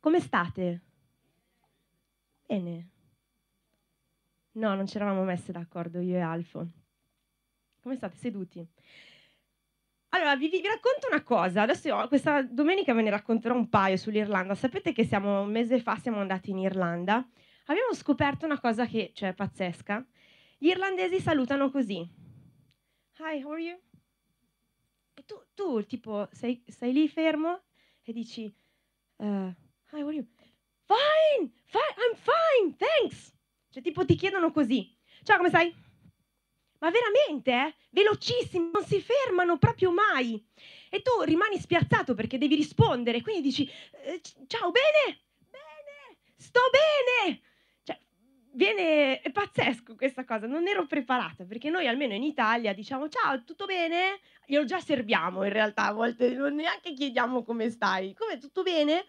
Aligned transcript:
Come 0.00 0.20
state? 0.20 0.80
Bene. 2.46 2.88
No, 4.52 4.74
non 4.74 4.86
ci 4.86 4.96
eravamo 4.96 5.22
messe 5.24 5.52
d'accordo 5.52 6.00
io 6.00 6.16
e 6.16 6.20
Alfo. 6.20 6.66
Come 7.82 7.96
state 7.96 8.16
seduti? 8.16 8.66
Allora, 10.12 10.34
vi, 10.36 10.48
vi, 10.48 10.62
racconto 10.62 11.06
una 11.08 11.22
cosa. 11.22 11.62
Adesso 11.62 11.88
io, 11.88 12.08
questa 12.08 12.42
domenica 12.42 12.94
ve 12.94 13.02
ne 13.02 13.10
racconterò 13.10 13.54
un 13.54 13.68
paio 13.68 13.96
sull'Irlanda. 13.96 14.54
Sapete 14.54 14.92
che 14.92 15.04
siamo, 15.04 15.42
un 15.42 15.50
mese 15.50 15.80
fa 15.80 15.96
siamo 15.96 16.18
andati 16.18 16.50
in 16.50 16.58
Irlanda. 16.58 17.16
Abbiamo 17.66 17.92
scoperto 17.92 18.46
una 18.46 18.58
cosa 18.58 18.86
che, 18.86 19.12
cioè, 19.14 19.34
pazzesca. 19.34 20.04
Gli 20.58 20.68
irlandesi 20.68 21.20
salutano 21.20 21.70
così. 21.70 21.98
Hi, 23.18 23.42
how 23.42 23.52
are 23.52 23.62
you? 23.62 23.78
E 25.14 25.24
tu, 25.26 25.36
tu 25.54 25.84
tipo, 25.84 26.28
sei, 26.32 26.64
sei 26.66 26.92
lì 26.92 27.08
fermo 27.08 27.62
e 28.02 28.12
dici, 28.12 28.52
uh, 29.16 29.54
hi, 29.92 30.00
how 30.00 30.06
are 30.06 30.14
you? 30.14 30.26
Fine, 30.86 31.50
fine, 31.66 31.94
I'm 31.98 32.16
fine, 32.16 32.76
thanks. 32.76 33.32
Cioè, 33.70 33.82
tipo, 33.82 34.04
ti 34.04 34.14
chiedono 34.14 34.52
così. 34.52 34.96
Ciao, 35.22 35.36
come 35.36 35.48
stai? 35.48 35.74
Ma 36.78 36.90
veramente, 36.90 37.50
eh? 37.50 37.74
Velocissimi, 37.90 38.70
non 38.72 38.84
si 38.84 39.00
fermano 39.00 39.58
proprio 39.58 39.92
mai. 39.92 40.42
E 40.88 41.02
tu 41.02 41.22
rimani 41.22 41.58
spiazzato 41.58 42.14
perché 42.14 42.38
devi 42.38 42.54
rispondere, 42.54 43.20
quindi 43.20 43.42
dici, 43.42 43.68
eh, 44.04 44.20
ciao, 44.46 44.70
bene? 44.70 45.20
Bene, 45.50 46.18
sto 46.36 46.60
bene. 46.70 47.40
Cioè, 47.82 48.00
viene, 48.52 49.20
è 49.20 49.30
pazzesco 49.30 49.94
questa 49.94 50.24
cosa, 50.24 50.46
non 50.46 50.66
ero 50.66 50.86
preparata, 50.86 51.44
perché 51.44 51.68
noi 51.68 51.86
almeno 51.86 52.14
in 52.14 52.22
Italia 52.22 52.72
diciamo, 52.72 53.08
ciao, 53.08 53.44
tutto 53.44 53.66
bene? 53.66 54.20
Glielo 54.46 54.64
già 54.64 54.80
serviamo 54.80 55.44
in 55.44 55.52
realtà, 55.52 55.86
a 55.86 55.92
volte 55.92 56.30
non 56.30 56.54
neanche 56.54 56.94
chiediamo 56.94 57.44
come 57.44 57.70
stai. 57.70 58.14
Come, 58.14 58.38
tutto 58.38 58.62
bene? 58.62 59.04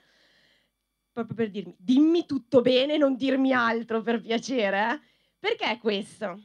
Proprio 1.11 1.35
per 1.35 1.49
dirmi, 1.49 1.75
dimmi 1.77 2.25
tutto 2.25 2.61
bene, 2.61 2.97
non 2.97 3.15
dirmi 3.15 3.53
altro 3.53 4.01
per 4.01 4.21
piacere. 4.21 4.93
Eh? 4.93 4.99
Perché 5.39 5.77
questo? 5.79 6.41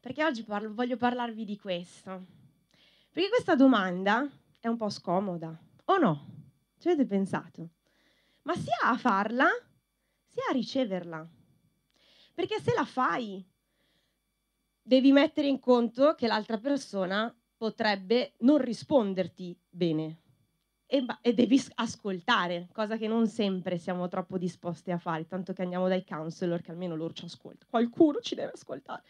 Perché 0.00 0.24
oggi 0.24 0.44
parlo, 0.44 0.72
voglio 0.74 0.96
parlarvi 0.96 1.44
di 1.44 1.58
questo. 1.58 2.26
Perché 3.10 3.28
questa 3.28 3.54
domanda 3.54 4.28
è 4.60 4.68
un 4.68 4.76
po' 4.76 4.90
scomoda, 4.90 5.58
o 5.86 5.98
no? 5.98 6.26
Ci 6.78 6.88
avete 6.88 7.06
pensato? 7.06 7.70
Ma 8.42 8.54
sia 8.54 8.90
a 8.90 8.96
farla, 8.96 9.48
sia 10.26 10.44
a 10.48 10.52
riceverla. 10.52 11.28
Perché 12.34 12.60
se 12.60 12.74
la 12.74 12.84
fai, 12.84 13.44
devi 14.82 15.12
mettere 15.12 15.48
in 15.48 15.58
conto 15.58 16.14
che 16.14 16.26
l'altra 16.26 16.58
persona 16.58 17.34
potrebbe 17.56 18.34
non 18.40 18.58
risponderti 18.58 19.58
bene 19.68 20.20
e, 20.86 21.04
e, 21.20 21.34
devi 21.34 21.60
ascoltare, 21.74 22.68
cosa 22.72 22.96
che 22.96 23.08
non 23.08 23.26
sempre 23.26 23.76
siamo 23.78 24.08
troppo 24.08 24.38
disposti 24.38 24.90
a 24.90 24.98
fare, 24.98 25.26
tanto 25.26 25.52
che 25.52 25.62
andiamo 25.62 25.88
dai 25.88 26.04
counselor 26.04 26.62
che 26.62 26.70
almeno 26.70 26.94
loro 26.94 27.12
ci 27.12 27.24
ascoltano. 27.24 27.68
Qualcuno 27.68 28.20
ci 28.20 28.34
deve 28.34 28.52
ascoltare. 28.54 29.02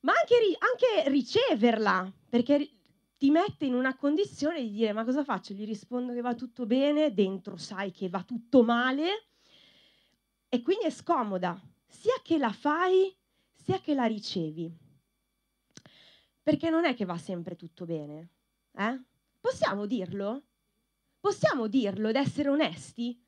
Ma 0.00 0.12
anche, 0.12 0.34
anche 0.58 1.10
riceverla, 1.10 2.12
perché 2.28 2.70
ti 3.16 3.30
mette 3.30 3.64
in 3.64 3.74
una 3.74 3.96
condizione 3.96 4.60
di 4.60 4.70
dire 4.70 4.92
ma 4.92 5.04
cosa 5.04 5.24
faccio? 5.24 5.54
Gli 5.54 5.64
rispondo 5.64 6.12
che 6.12 6.20
va 6.20 6.34
tutto 6.34 6.66
bene, 6.66 7.12
dentro 7.12 7.56
sai 7.56 7.90
che 7.90 8.08
va 8.08 8.22
tutto 8.22 8.62
male 8.62 9.28
e 10.48 10.62
quindi 10.62 10.84
è 10.84 10.90
scomoda, 10.90 11.60
sia 11.86 12.14
che 12.22 12.38
la 12.38 12.52
fai 12.52 13.16
sia 13.50 13.80
che 13.80 13.94
la 13.94 14.04
ricevi. 14.04 14.70
Perché 16.42 16.68
non 16.68 16.84
è 16.84 16.94
che 16.94 17.06
va 17.06 17.16
sempre 17.16 17.56
tutto 17.56 17.86
bene, 17.86 18.28
eh? 18.76 19.02
Possiamo 19.40 19.86
dirlo? 19.86 20.42
Possiamo 21.24 21.68
dirlo 21.68 22.10
ed 22.10 22.16
essere 22.16 22.50
onesti? 22.50 23.18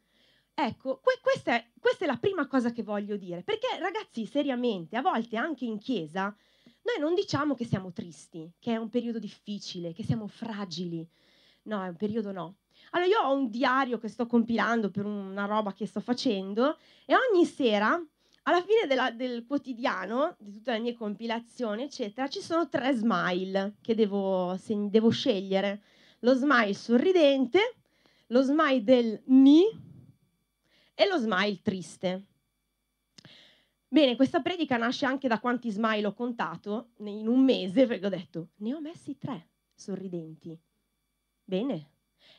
Ecco, 0.52 1.00
que- 1.02 1.18
questa, 1.22 1.54
è, 1.54 1.70
questa 1.80 2.04
è 2.04 2.06
la 2.06 2.18
prima 2.18 2.46
cosa 2.46 2.70
che 2.70 2.82
voglio 2.82 3.16
dire, 3.16 3.42
perché 3.42 3.68
ragazzi, 3.78 4.26
seriamente, 4.26 4.98
a 4.98 5.00
volte 5.00 5.38
anche 5.38 5.64
in 5.64 5.78
chiesa, 5.78 6.24
noi 6.82 6.98
non 7.00 7.14
diciamo 7.14 7.54
che 7.54 7.64
siamo 7.64 7.92
tristi, 7.92 8.52
che 8.58 8.74
è 8.74 8.76
un 8.76 8.90
periodo 8.90 9.18
difficile, 9.18 9.94
che 9.94 10.04
siamo 10.04 10.26
fragili. 10.26 11.08
No, 11.62 11.82
è 11.82 11.88
un 11.88 11.96
periodo 11.96 12.32
no. 12.32 12.56
Allora, 12.90 13.08
io 13.08 13.18
ho 13.18 13.34
un 13.34 13.48
diario 13.48 13.96
che 13.96 14.08
sto 14.08 14.26
compilando 14.26 14.90
per 14.90 15.06
una 15.06 15.46
roba 15.46 15.72
che 15.72 15.86
sto 15.86 16.00
facendo 16.00 16.76
e 17.06 17.14
ogni 17.14 17.46
sera, 17.46 17.98
alla 18.42 18.60
fine 18.60 18.86
della, 18.86 19.10
del 19.10 19.46
quotidiano, 19.46 20.36
di 20.38 20.52
tutte 20.52 20.72
le 20.72 20.80
mie 20.80 20.92
compilazioni, 20.92 21.84
eccetera, 21.84 22.28
ci 22.28 22.42
sono 22.42 22.68
tre 22.68 22.92
smile 22.92 23.76
che 23.80 23.94
devo, 23.94 24.54
devo 24.66 25.08
scegliere. 25.08 25.80
Lo 26.20 26.34
smile 26.34 26.74
sorridente, 26.74 27.76
lo 28.28 28.42
smile 28.42 28.82
del 28.82 29.22
ni 29.26 29.64
e 30.94 31.06
lo 31.06 31.18
smile 31.18 31.60
triste. 31.62 32.26
Bene, 33.88 34.16
questa 34.16 34.40
predica 34.40 34.76
nasce 34.76 35.06
anche 35.06 35.28
da 35.28 35.38
quanti 35.38 35.70
smile 35.70 36.06
ho 36.06 36.14
contato 36.14 36.90
in 36.98 37.28
un 37.28 37.44
mese, 37.44 37.86
perché 37.86 38.06
ho 38.06 38.10
detto, 38.10 38.48
ne 38.56 38.74
ho 38.74 38.80
messi 38.80 39.16
tre 39.16 39.48
sorridenti. 39.74 40.58
Bene. 41.44 41.92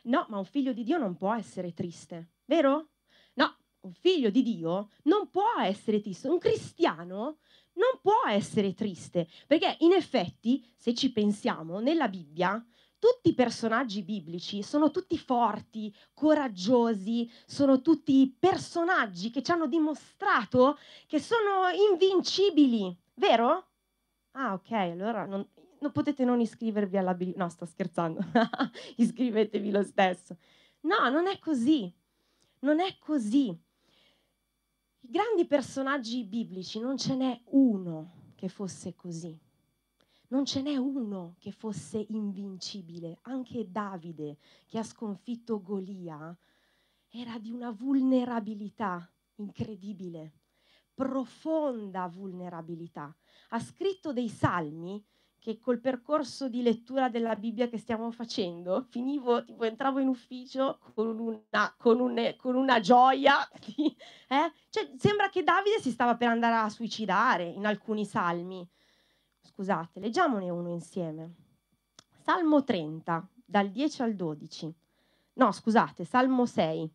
No, 0.04 0.26
ma 0.30 0.38
un 0.38 0.46
figlio 0.46 0.74
di 0.74 0.84
Dio 0.84 0.98
non 0.98 1.16
può 1.16 1.34
essere 1.34 1.74
triste, 1.74 2.32
vero? 2.46 2.90
No, 3.34 3.56
un 3.82 3.94
figlio 3.94 4.30
di 4.30 4.44
Dio 4.44 4.90
non 5.04 5.30
può 5.30 5.46
essere 5.62 6.02
triste. 6.02 6.28
Un 6.28 6.40
cristiano 6.40 7.38
non 7.74 8.00
può 8.02 8.22
essere 8.28 8.74
triste, 8.74 9.28
perché 9.48 9.78
in 9.80 9.94
effetti, 9.94 10.66
se 10.76 10.94
ci 10.94 11.12
pensiamo, 11.12 11.80
nella 11.80 12.10
Bibbia 12.10 12.64
tutti 13.00 13.30
i 13.30 13.34
personaggi 13.34 14.04
biblici 14.04 14.64
sono 14.64 14.92
tutti 14.92 15.18
forti, 15.18 15.94
coraggiosi, 16.14 17.30
sono 17.46 17.82
tutti 17.82 18.36
personaggi 18.38 19.30
che 19.30 19.44
ci 19.44 19.52
hanno 19.52 19.68
dimostrato 19.68 20.78
che 21.06 21.20
sono 21.20 21.70
invincibili, 21.92 22.96
vero? 23.16 23.68
Ah, 24.32 24.54
ok, 24.54 24.72
allora 24.72 25.26
non, 25.26 25.48
non 25.80 25.92
potete 25.92 26.24
non 26.24 26.40
iscrivervi 26.40 26.98
alla 26.98 27.14
Bibbia. 27.14 27.44
No, 27.44 27.50
sto 27.50 27.66
scherzando, 27.66 28.20
iscrivetevi 28.98 29.72
lo 29.72 29.84
stesso. 29.84 30.38
No, 30.82 31.10
non 31.10 31.28
è 31.28 31.40
così, 31.40 31.94
non 32.60 32.80
è 32.80 32.98
così. 33.00 33.48
I 35.00 35.10
grandi 35.10 35.46
personaggi 35.46 36.24
biblici 36.24 36.80
non 36.80 36.98
ce 36.98 37.16
n'è 37.16 37.42
uno 37.46 38.34
che 38.36 38.48
fosse 38.48 38.96
così. 38.96 39.38
Non 40.30 40.46
ce 40.46 40.62
n'è 40.62 40.76
uno 40.76 41.36
che 41.40 41.52
fosse 41.52 42.06
invincibile. 42.10 43.20
Anche 43.22 43.72
Davide, 43.72 44.38
che 44.66 44.78
ha 44.78 44.84
sconfitto 44.84 45.62
Golia, 45.62 46.38
era 47.10 47.40
di 47.40 47.52
una 47.52 47.72
vulnerabilità 47.72 49.10
incredibile, 49.36 50.34
profonda 50.94 52.08
vulnerabilità. 52.08 53.16
Ha 53.50 53.60
scritto 53.60 54.12
dei 54.12 54.28
salmi 54.28 55.02
che 55.40 55.60
col 55.60 55.80
percorso 55.80 56.50
di 56.50 56.62
lettura 56.62 57.08
della 57.08 57.38
Bibbia 57.38 57.70
che 57.70 57.78
stiamo 57.78 58.12
facendo, 58.12 58.86
finivo, 58.90 59.46
tipo, 59.46 59.64
entravo 59.64 60.00
in 60.00 60.10
ufficio 60.10 60.80
con 60.94 61.18
una, 61.20 61.74
con 61.78 62.02
un, 62.02 62.36
con 62.38 62.56
una 62.56 62.82
gioia. 62.82 63.48
Eh? 64.28 64.52
Cioè, 64.70 64.92
sembra 64.98 65.30
che 65.30 65.44
Davide 65.44 65.80
si 65.80 65.92
stava 65.92 66.18
per 66.18 66.28
andare 66.28 66.56
a 66.56 66.68
suicidare 66.68 67.46
in 67.46 67.66
alcuni 67.66 68.04
salmi. 68.04 68.68
Scusate, 69.48 70.02
leggiamone 70.02 70.50
uno 70.50 70.70
insieme. 70.70 71.36
Salmo 72.20 72.66
30, 72.66 73.28
dal 73.46 73.72
10 73.72 74.02
al 74.02 74.14
12. 74.14 74.76
No, 75.36 75.52
scusate, 75.54 76.04
Salmo 76.04 76.46
6. 76.46 76.94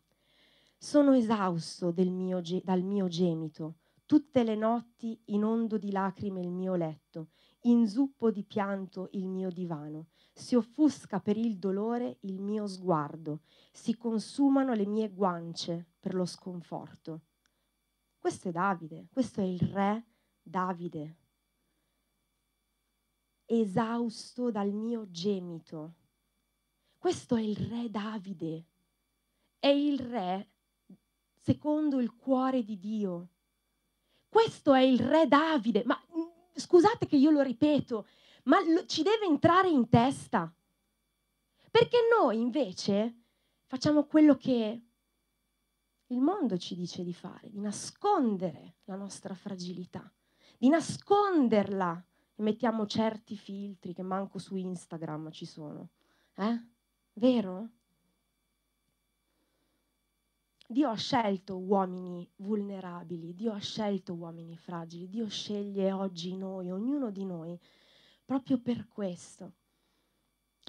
Sono 0.76 1.14
esausto 1.14 1.94
mio, 1.96 2.42
dal 2.62 2.82
mio 2.82 3.08
gemito, 3.08 3.76
tutte 4.04 4.44
le 4.44 4.54
notti 4.54 5.18
inondo 5.26 5.78
di 5.78 5.90
lacrime 5.90 6.40
il 6.40 6.50
mio 6.50 6.74
letto, 6.74 7.30
inzuppo 7.62 8.30
di 8.30 8.44
pianto 8.44 9.08
il 9.12 9.26
mio 9.26 9.48
divano. 9.50 10.08
Si 10.34 10.54
offusca 10.54 11.20
per 11.20 11.38
il 11.38 11.58
dolore 11.58 12.18
il 12.20 12.38
mio 12.38 12.66
sguardo, 12.66 13.40
si 13.72 13.96
consumano 13.96 14.74
le 14.74 14.86
mie 14.86 15.10
guance 15.10 15.86
per 15.98 16.14
lo 16.14 16.26
sconforto. 16.26 17.22
Questo 18.18 18.50
è 18.50 18.52
Davide, 18.52 19.08
questo 19.10 19.40
è 19.40 19.44
il 19.44 19.60
re 19.60 20.04
Davide 20.42 21.16
esausto 23.46 24.50
dal 24.50 24.72
mio 24.72 25.10
gemito. 25.10 25.94
Questo 26.98 27.36
è 27.36 27.40
il 27.40 27.56
re 27.56 27.90
Davide, 27.90 28.64
è 29.58 29.68
il 29.68 29.98
re 29.98 30.50
secondo 31.40 32.00
il 32.00 32.14
cuore 32.14 32.62
di 32.62 32.78
Dio. 32.78 33.28
Questo 34.28 34.72
è 34.72 34.80
il 34.80 35.00
re 35.00 35.26
Davide, 35.26 35.82
ma 35.84 36.00
mm, 36.16 36.22
scusate 36.54 37.06
che 37.06 37.16
io 37.16 37.30
lo 37.30 37.42
ripeto, 37.42 38.06
ma 38.44 38.62
lo, 38.64 38.86
ci 38.86 39.02
deve 39.02 39.26
entrare 39.26 39.68
in 39.68 39.88
testa. 39.88 40.52
Perché 41.70 41.98
noi 42.16 42.38
invece 42.38 43.22
facciamo 43.66 44.04
quello 44.04 44.36
che 44.36 44.82
il 46.06 46.20
mondo 46.20 46.58
ci 46.58 46.74
dice 46.74 47.02
di 47.02 47.12
fare, 47.14 47.50
di 47.50 47.58
nascondere 47.58 48.76
la 48.84 48.96
nostra 48.96 49.34
fragilità, 49.34 50.10
di 50.58 50.68
nasconderla 50.68 52.06
mettiamo 52.36 52.86
certi 52.86 53.36
filtri 53.36 53.92
che 53.92 54.02
manco 54.02 54.38
su 54.38 54.56
Instagram 54.56 55.30
ci 55.30 55.46
sono. 55.46 55.90
Eh? 56.34 56.66
Vero? 57.14 57.70
Dio 60.66 60.88
ha 60.88 60.96
scelto 60.96 61.58
uomini 61.58 62.26
vulnerabili, 62.36 63.34
Dio 63.34 63.52
ha 63.52 63.58
scelto 63.58 64.14
uomini 64.14 64.56
fragili, 64.56 65.06
Dio 65.06 65.28
sceglie 65.28 65.92
oggi 65.92 66.34
noi, 66.34 66.70
ognuno 66.70 67.10
di 67.10 67.26
noi, 67.26 67.58
proprio 68.24 68.58
per 68.58 68.88
questo. 68.88 69.52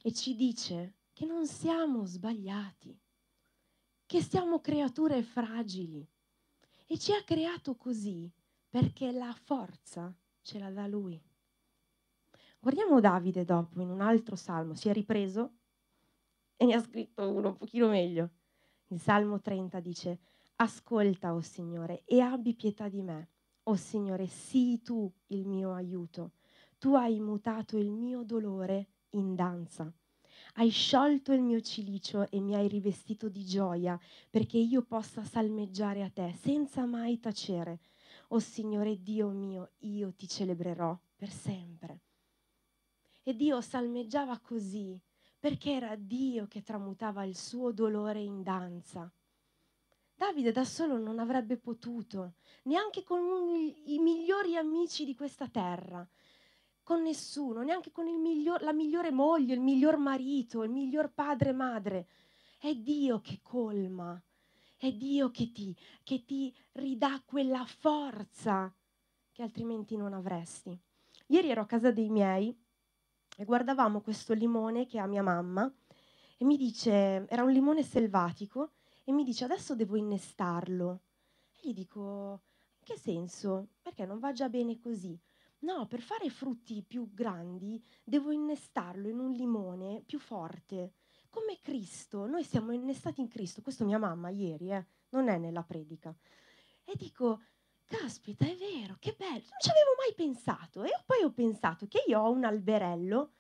E 0.04 0.12
ci 0.12 0.36
dice 0.36 0.96
che 1.14 1.26
non 1.26 1.48
siamo 1.48 2.04
sbagliati, 2.04 3.00
che 4.06 4.22
siamo 4.22 4.60
creature 4.60 5.24
fragili. 5.24 6.06
E 6.86 6.98
ci 6.98 7.14
ha 7.14 7.24
creato 7.24 7.76
così 7.76 8.30
perché 8.68 9.12
la 9.14 9.34
forza 9.46 10.14
ce 10.42 10.60
la 10.60 10.70
dà 10.70 10.86
Lui. 10.86 11.22
Guardiamo 12.64 13.02
Davide 13.02 13.44
dopo 13.44 13.82
in 13.82 13.90
un 13.90 14.00
altro 14.00 14.38
salmo, 14.38 14.74
si 14.74 14.88
è 14.88 14.94
ripreso 14.94 15.52
e 16.56 16.64
ne 16.64 16.76
ha 16.76 16.80
scritto 16.80 17.30
uno 17.30 17.50
un 17.50 17.58
pochino 17.58 17.90
meglio. 17.90 18.30
Il 18.88 19.02
Salmo 19.02 19.42
30 19.42 19.82
dice, 19.82 20.20
ascolta, 20.56 21.34
o 21.34 21.36
oh 21.36 21.42
Signore, 21.42 22.04
e 22.06 22.22
abbi 22.22 22.56
pietà 22.56 22.88
di 22.88 23.02
me. 23.02 23.32
O 23.64 23.72
oh 23.72 23.76
Signore, 23.76 24.28
sii 24.28 24.82
tu 24.82 25.12
il 25.28 25.46
mio 25.46 25.74
aiuto. 25.74 26.36
Tu 26.78 26.94
hai 26.94 27.20
mutato 27.20 27.78
il 27.78 27.92
mio 27.92 28.24
dolore 28.24 28.92
in 29.10 29.36
danza. 29.36 29.94
Hai 30.54 30.70
sciolto 30.70 31.34
il 31.34 31.42
mio 31.42 31.60
cilicio 31.60 32.32
e 32.32 32.40
mi 32.40 32.56
hai 32.56 32.70
rivestito 32.70 33.28
di 33.28 33.44
gioia 33.44 34.00
perché 34.30 34.58
io 34.58 34.84
possa 34.84 35.26
salmeggiare 35.26 36.02
a 36.02 36.10
te 36.10 36.32
senza 36.40 36.86
mai 36.86 37.20
tacere. 37.20 37.82
O 38.30 38.36
oh 38.36 38.40
Signore 38.40 39.04
Dio 39.04 39.28
mio, 39.32 39.72
io 39.80 40.14
ti 40.14 40.30
celebrerò 40.30 40.98
per 41.18 41.30
sempre. 41.30 42.00
E 43.24 43.36
Dio 43.36 43.62
salmeggiava 43.62 44.38
così, 44.40 45.00
perché 45.40 45.72
era 45.72 45.96
Dio 45.96 46.48
che 46.48 46.62
tramutava 46.62 47.24
il 47.24 47.38
suo 47.38 47.72
dolore 47.72 48.22
in 48.22 48.44
danza. 48.44 49.12
Davide 50.16 50.52
da 50.52 50.64
solo 50.64 50.98
non 50.98 51.20
avrebbe 51.20 51.58
potuto, 51.58 52.36
neanche 52.64 53.04
con 53.04 53.22
i 53.86 53.98
migliori 54.00 54.56
amici 54.56 55.06
di 55.06 55.16
questa 55.16 55.48
terra, 55.48 56.08
con 56.84 57.02
nessuno, 57.02 57.62
neanche 57.62 57.92
con 57.92 58.06
miglior, 58.22 58.62
la 58.62 58.74
migliore 58.74 59.12
moglie, 59.12 59.54
il 59.54 59.62
miglior 59.62 59.98
marito, 59.98 60.64
il 60.64 60.70
miglior 60.70 61.12
padre 61.14 61.50
e 61.50 61.54
madre. 61.54 62.08
È 62.58 62.74
Dio 62.76 63.20
che 63.22 63.40
colma, 63.42 64.22
è 64.78 64.92
Dio 64.92 65.32
che 65.32 65.52
ti, 65.52 65.76
che 66.04 66.24
ti 66.26 66.54
ridà 66.74 67.22
quella 67.26 67.66
forza 67.66 68.74
che 69.32 69.42
altrimenti 69.42 69.98
non 69.98 70.14
avresti. 70.14 70.78
Ieri 71.28 71.50
ero 71.50 71.62
a 71.62 71.66
casa 71.66 71.92
dei 71.92 72.10
miei 72.10 72.56
e 73.38 73.46
guardavamo 73.46 74.02
questo 74.02 74.34
limone 74.34 74.86
che 74.86 75.00
ha 75.00 75.08
mia 75.08 75.24
mamma 75.24 75.72
e 76.38 76.46
mi 76.46 76.58
dice, 76.58 77.26
era 77.28 77.44
un 77.44 77.52
limone 77.52 77.84
selvatico, 77.84 78.72
e 79.06 79.12
mi 79.12 79.24
dice 79.24 79.44
adesso 79.46 79.76
devo 79.76 79.96
innestarlo. 79.96 81.02
E 81.62 81.70
gli 81.70 81.74
dico, 81.74 82.42
in 82.80 82.84
che 82.84 82.98
senso? 82.98 83.70
Perché 83.82 84.06
non 84.06 84.20
va 84.20 84.32
già 84.32 84.50
bene 84.50 84.80
così? 84.80 85.20
No, 85.60 85.88
per 85.88 86.02
fare 86.02 86.30
frutti 86.30 86.84
più 86.84 87.14
grandi 87.14 87.82
devo 88.04 88.32
innestarlo 88.32 89.08
in 89.08 89.20
un 89.20 89.32
limone 89.32 90.04
più 90.06 90.20
forte, 90.20 90.96
come 91.30 91.60
Cristo. 91.62 92.26
Noi 92.26 92.44
siamo 92.44 92.72
innestati 92.72 93.22
in 93.22 93.30
Cristo, 93.30 93.62
questo 93.62 93.86
mia 93.86 93.98
mamma 93.98 94.30
ieri, 94.30 94.72
eh, 94.72 94.86
non 95.10 95.30
è 95.30 95.38
nella 95.38 95.64
predica. 95.64 96.14
E 96.84 96.94
dico, 96.98 97.42
caspita, 97.86 98.46
è 98.46 98.56
vero, 98.56 98.98
che 99.00 99.16
bello, 99.18 99.34
non 99.34 99.60
ci 99.60 99.70
avevo 99.70 99.96
mai 99.98 100.14
pensato. 100.16 100.84
E 100.84 100.92
poi 101.06 101.24
ho 101.24 101.32
pensato 101.32 101.88
che 101.88 102.04
io 102.08 102.20
ho 102.20 102.32
un 102.32 102.44
alberello, 102.44 103.34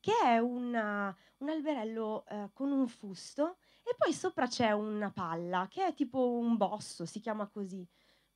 che 0.00 0.12
è 0.22 0.38
una, 0.38 1.14
un 1.38 1.48
alberello 1.48 2.24
eh, 2.28 2.50
con 2.52 2.70
un 2.72 2.88
fusto, 2.88 3.58
e 3.82 3.94
poi 3.96 4.12
sopra 4.12 4.46
c'è 4.46 4.72
una 4.72 5.10
palla, 5.10 5.66
che 5.68 5.86
è 5.86 5.94
tipo 5.94 6.30
un 6.30 6.56
bosso, 6.56 7.04
si 7.04 7.20
chiama 7.20 7.48
così. 7.48 7.86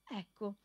Ecco, 0.09 0.57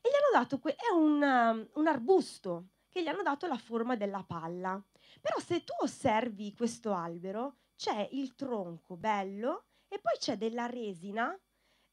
e 0.00 0.08
gli 0.08 0.14
hanno 0.14 0.42
dato, 0.42 0.58
que- 0.58 0.74
è 0.74 0.90
un, 0.92 1.68
un 1.74 1.86
arbusto, 1.86 2.68
che 2.88 3.02
gli 3.02 3.08
hanno 3.08 3.22
dato 3.22 3.46
la 3.46 3.58
forma 3.58 3.96
della 3.96 4.24
palla. 4.26 4.82
Però 5.20 5.38
se 5.38 5.64
tu 5.64 5.72
osservi 5.80 6.54
questo 6.54 6.92
albero, 6.92 7.56
c'è 7.76 8.08
il 8.12 8.34
tronco 8.34 8.96
bello 8.96 9.66
e 9.88 9.98
poi 10.00 10.16
c'è 10.18 10.36
della 10.36 10.66
resina 10.66 11.38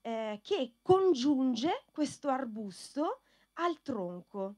eh, 0.07 0.39
che 0.41 0.75
congiunge 0.81 1.83
questo 1.91 2.29
arbusto 2.29 3.23
al 3.55 3.81
tronco. 3.81 4.55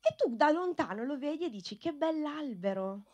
E 0.00 0.16
tu 0.16 0.34
da 0.34 0.50
lontano 0.50 1.04
lo 1.04 1.16
vedi 1.16 1.44
e 1.44 1.50
dici 1.50 1.78
che 1.78 1.92
bell'albero. 1.92 3.04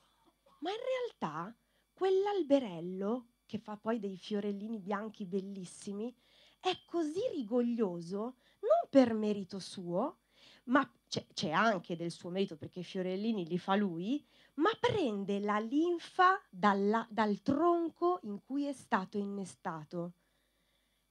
Ma 0.60 0.70
in 0.70 0.78
realtà 0.78 1.54
quell'alberello, 1.92 3.32
che 3.44 3.58
fa 3.58 3.76
poi 3.76 3.98
dei 3.98 4.16
fiorellini 4.16 4.78
bianchi 4.78 5.26
bellissimi, 5.26 6.16
è 6.58 6.72
così 6.86 7.20
rigoglioso 7.34 8.36
non 8.60 8.88
per 8.88 9.12
merito 9.12 9.58
suo, 9.58 10.20
ma 10.64 10.90
c'è, 11.06 11.26
c'è, 11.34 11.50
anche 11.50 11.96
del 11.96 12.10
suo 12.10 12.30
merito 12.30 12.56
perché 12.56 12.80
i 12.80 12.84
fiorellini 12.84 13.46
li 13.46 13.58
fa 13.58 13.74
lui, 13.74 14.26
ma 14.54 14.70
prende 14.80 15.38
la 15.38 15.58
linfa 15.58 16.42
dalla, 16.48 17.06
dal 17.10 17.42
tronco 17.42 18.20
in 18.22 18.40
cui 18.42 18.64
è 18.64 18.72
stato 18.72 19.18
innestato. 19.18 20.14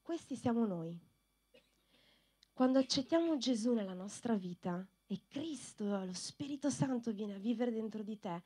Questi 0.07 0.37
siamo 0.37 0.65
noi. 0.65 0.97
Quando 2.53 2.79
accettiamo 2.79 3.37
Gesù 3.37 3.73
nella 3.73 3.93
nostra 3.93 4.35
vita 4.35 4.87
e 5.05 5.23
Cristo, 5.27 5.83
lo 5.83 6.13
Spirito 6.13 6.69
Santo 6.69 7.11
viene 7.11 7.35
a 7.35 7.39
vivere 7.39 7.73
dentro 7.73 8.03
di 8.03 8.17
te, 8.17 8.41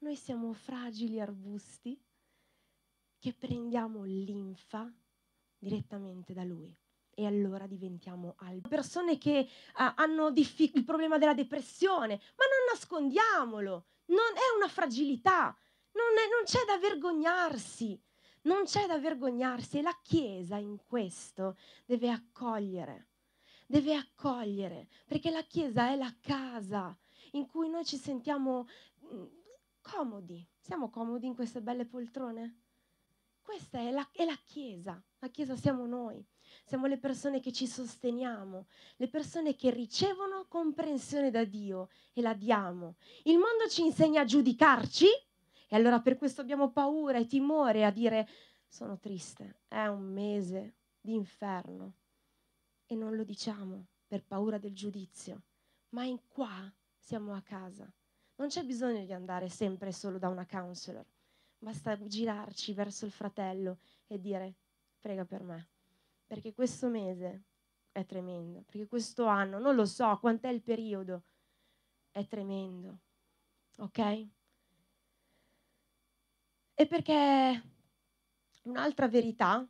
noi 0.00 0.14
siamo 0.14 0.52
fragili 0.52 1.18
arbusti 1.18 1.98
che 3.18 3.32
prendiamo 3.32 4.04
linfa 4.04 4.92
direttamente 5.56 6.34
da 6.34 6.44
Lui 6.44 6.70
e 7.14 7.24
allora 7.24 7.66
diventiamo 7.66 8.34
alberi. 8.40 8.68
Persone 8.68 9.16
che 9.16 9.48
uh, 9.48 9.92
hanno 9.94 10.30
il 10.34 10.84
problema 10.84 11.16
della 11.16 11.32
depressione, 11.32 12.20
ma 12.36 12.44
non 12.44 12.74
nascondiamolo, 12.74 13.86
non 14.08 14.34
è 14.34 14.54
una 14.54 14.68
fragilità, 14.68 15.56
non, 15.92 16.18
è, 16.18 16.28
non 16.28 16.44
c'è 16.44 16.62
da 16.66 16.76
vergognarsi. 16.76 17.98
Non 18.46 18.62
c'è 18.62 18.86
da 18.86 18.98
vergognarsi 18.98 19.78
e 19.78 19.82
la 19.82 19.98
Chiesa 20.02 20.56
in 20.56 20.78
questo 20.86 21.56
deve 21.84 22.10
accogliere, 22.10 23.08
deve 23.66 23.94
accogliere, 23.94 24.86
perché 25.04 25.30
la 25.30 25.42
Chiesa 25.42 25.90
è 25.90 25.96
la 25.96 26.14
casa 26.20 26.96
in 27.32 27.46
cui 27.48 27.68
noi 27.68 27.84
ci 27.84 27.96
sentiamo 27.96 28.68
mm, 29.12 29.24
comodi. 29.80 30.46
Siamo 30.60 30.90
comodi 30.90 31.26
in 31.26 31.34
queste 31.34 31.60
belle 31.60 31.86
poltrone? 31.86 32.60
Questa 33.42 33.78
è 33.78 33.90
la, 33.90 34.08
è 34.12 34.24
la 34.24 34.38
Chiesa, 34.44 35.02
la 35.18 35.28
Chiesa 35.28 35.56
siamo 35.56 35.84
noi. 35.84 36.24
Siamo 36.64 36.86
le 36.86 36.98
persone 36.98 37.40
che 37.40 37.52
ci 37.52 37.66
sosteniamo, 37.66 38.66
le 38.96 39.08
persone 39.08 39.56
che 39.56 39.70
ricevono 39.70 40.46
comprensione 40.46 41.32
da 41.32 41.44
Dio 41.44 41.88
e 42.12 42.22
la 42.22 42.34
diamo. 42.34 42.94
Il 43.24 43.38
mondo 43.38 43.68
ci 43.68 43.82
insegna 43.82 44.20
a 44.20 44.24
giudicarci 44.24 45.06
e 45.66 45.76
allora 45.76 46.00
per 46.00 46.16
questo 46.16 46.40
abbiamo 46.40 46.70
paura 46.70 47.18
e 47.18 47.26
timore 47.26 47.84
a 47.84 47.90
dire 47.90 48.28
sono 48.68 48.98
triste, 48.98 49.62
è 49.68 49.86
un 49.86 50.12
mese 50.12 50.74
di 51.00 51.14
inferno. 51.14 51.94
E 52.86 52.94
non 52.94 53.16
lo 53.16 53.24
diciamo 53.24 53.86
per 54.06 54.24
paura 54.24 54.58
del 54.58 54.74
giudizio, 54.74 55.42
ma 55.90 56.04
in 56.04 56.18
qua 56.28 56.72
siamo 56.98 57.34
a 57.34 57.40
casa. 57.40 57.90
Non 58.36 58.48
c'è 58.48 58.64
bisogno 58.64 59.04
di 59.04 59.12
andare 59.12 59.48
sempre 59.48 59.92
solo 59.92 60.18
da 60.18 60.28
una 60.28 60.46
counselor, 60.46 61.04
basta 61.58 61.98
girarci 62.06 62.74
verso 62.74 63.06
il 63.06 63.10
fratello 63.10 63.78
e 64.06 64.20
dire 64.20 64.54
prega 65.00 65.24
per 65.24 65.42
me, 65.42 65.68
perché 66.26 66.52
questo 66.52 66.88
mese 66.88 67.44
è 67.90 68.04
tremendo, 68.04 68.62
perché 68.62 68.86
questo 68.86 69.24
anno, 69.24 69.58
non 69.58 69.74
lo 69.74 69.86
so 69.86 70.18
quant'è 70.18 70.48
il 70.48 70.62
periodo, 70.62 71.24
è 72.10 72.26
tremendo, 72.26 73.00
ok? 73.78 74.28
E 76.78 76.86
perché 76.86 77.62
un'altra 78.64 79.08
verità, 79.08 79.66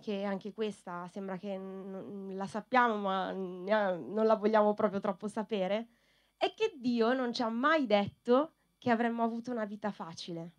che 0.00 0.24
anche 0.24 0.52
questa 0.52 1.08
sembra 1.08 1.38
che 1.38 1.56
n- 1.56 2.34
la 2.36 2.46
sappiamo 2.46 2.96
ma 2.98 3.30
non 3.32 4.26
la 4.26 4.34
vogliamo 4.36 4.74
proprio 4.74 5.00
troppo 5.00 5.28
sapere, 5.28 5.88
è 6.36 6.52
che 6.54 6.74
Dio 6.76 7.14
non 7.14 7.32
ci 7.32 7.42
ha 7.42 7.48
mai 7.48 7.86
detto 7.86 8.56
che 8.78 8.90
avremmo 8.90 9.22
avuto 9.22 9.50
una 9.50 9.64
vita 9.64 9.90
facile. 9.90 10.52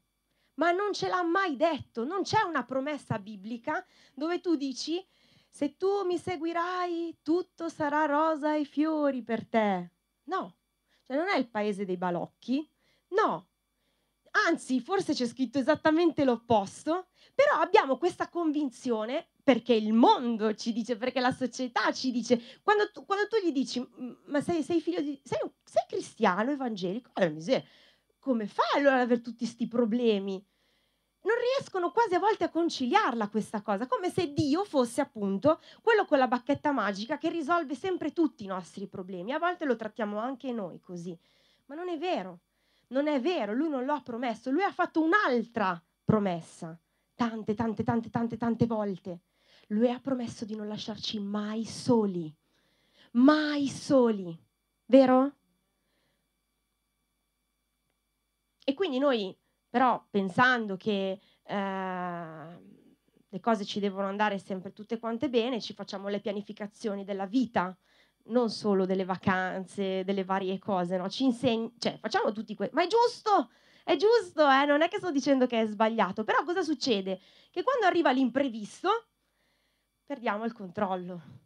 Ma 0.56 0.72
non 0.72 0.94
ce 0.94 1.08
l'ha 1.08 1.22
mai 1.22 1.56
detto, 1.58 2.04
non 2.06 2.24
c'è 2.24 2.42
una 2.42 2.63
promessa 2.65 3.20
biblica 3.20 3.86
dove 4.13 4.39
tu 4.39 4.56
dici 4.56 5.06
se 5.50 5.77
tu 5.77 6.04
mi 6.06 6.18
seguirai 6.18 7.20
tutto 7.22 7.70
sarà 7.70 8.06
rosa 8.06 8.56
e 8.56 8.63
fiori 8.65 9.22
per 9.22 9.48
te. 9.48 9.92
No, 10.24 10.58
cioè 11.04 11.18
non 11.18 11.27
è 11.27 11.38
il 11.38 11.50
paese 11.50 11.86
dei 11.86 11.98
balocchi, 11.98 12.68
no, 13.10 13.50
Anzi, 14.48 14.82
forse 14.82 15.13
c'è 15.13 15.25
scritto 15.25 15.60
esattamente 15.60 16.25
l'opposto, 16.25 17.08
però 17.34 17.62
abbiamo 17.62 17.98
questa 17.98 18.27
convinzione 18.27 19.27
perché 19.42 19.74
il 19.74 19.94
mondo 19.94 20.54
ci 20.56 20.74
dice, 20.74 20.98
perché 20.98 21.22
la 21.22 21.32
società 21.32 21.92
ci 21.94 22.12
dice, 22.12 22.42
quando 22.62 22.92
tu, 22.92 23.06
quando 23.06 23.27
tu 23.27 23.38
gli 23.38 23.51
dici, 23.54 23.86
ma 24.25 24.42
sei, 24.42 24.62
sei 24.62 24.82
figlio 24.82 25.01
di, 25.01 25.20
sei, 25.24 25.39
sei 25.63 25.84
cristiano 25.88 26.51
evangelico, 26.51 27.12
allora 27.13 27.34
miseria, 27.34 27.63
come 28.20 28.46
fai 28.48 28.80
allora 28.80 28.96
ad 28.96 29.01
avere 29.01 29.22
tutti 29.22 29.46
questi 29.46 29.68
problemi? 29.68 30.44
non 31.25 31.36
riescono 31.58 31.92
quasi 31.92 32.13
a 32.13 32.20
volte 32.20 32.44
a 32.44 32.50
conciliarla 32.50 33.30
questa 33.30 33.63
cosa, 33.63 33.88
come 33.88 34.12
se 34.12 34.32
Dio 34.32 34.63
fosse 34.63 35.01
appunto 35.01 35.60
quello 35.82 36.06
con 36.06 36.20
la 36.20 36.27
bacchetta 36.27 36.72
magica 36.72 37.18
che 37.18 37.30
risolve 37.30 37.74
sempre 37.74 38.13
tutti 38.13 38.44
i 38.44 38.48
nostri 38.48 38.88
problemi. 38.88 39.34
A 39.34 39.39
volte 39.39 39.65
lo 39.65 39.75
trattiamo 39.75 40.20
anche 40.20 40.51
noi 40.51 40.80
così, 40.80 41.18
ma 41.65 41.74
non 41.74 41.89
è 41.89 41.98
vero, 41.98 42.42
non 42.96 43.08
è 43.08 43.20
vero, 43.20 43.54
lui 43.54 43.68
non 43.68 43.84
lo 43.84 43.92
ha 43.92 44.02
promesso, 44.02 44.50
lui 44.50 44.64
ha 44.64 44.72
fatto 44.72 45.04
un'altra 45.04 45.82
promessa, 46.06 46.80
tante, 47.14 47.54
tante, 47.54 47.84
tante, 47.84 48.10
tante, 48.10 48.38
tante 48.38 48.66
volte. 48.66 49.24
Lui 49.68 49.92
ha 49.92 50.00
promesso 50.00 50.46
di 50.46 50.56
non 50.56 50.70
lasciarci 50.70 51.20
mai 51.20 51.66
soli, 51.66 52.34
mai 53.12 53.68
soli, 53.68 54.38
vero? 54.86 55.34
E 58.64 58.74
quindi 58.74 58.98
noi 58.98 59.38
però 59.70 60.02
pensando 60.10 60.78
che 60.78 61.20
eh, 61.44 62.60
le 63.28 63.40
cose 63.42 63.66
ci 63.66 63.82
devono 63.82 64.08
andare 64.08 64.38
sempre 64.40 64.72
tutte 64.72 65.00
quante 65.00 65.30
bene, 65.30 65.60
ci 65.60 65.74
facciamo 65.74 66.08
le 66.08 66.22
pianificazioni 66.22 67.04
della 67.04 67.25
vita, 67.25 67.78
non 68.27 68.50
solo 68.50 68.86
delle 68.86 69.05
vacanze, 69.05 70.03
delle 70.03 70.24
varie 70.24 70.60
cose, 70.60 70.98
no? 70.98 71.10
Ci 71.10 71.24
insegni, 71.25 71.74
cioè 71.77 71.98
facciamo 72.00 72.32
tutti 72.32 72.55
questo, 72.55 72.75
ma 72.75 72.84
è 72.84 72.88
giusto, 72.88 73.51
è 73.84 73.96
giusto, 73.96 74.50
eh? 74.50 74.65
non 74.65 74.82
è 74.82 74.88
che 74.88 74.98
sto 74.98 75.12
dicendo 75.12 75.46
che 75.48 75.62
è 75.62 75.65
sbagliato, 75.67 76.24
però 76.24 76.44
cosa 76.44 76.63
succede? 76.63 77.20
Che 77.51 77.63
quando 77.63 77.86
arriva 77.86 78.12
l'imprevisto 78.12 78.89
perdiamo 80.05 80.46
il 80.46 80.53
controllo. 80.53 81.45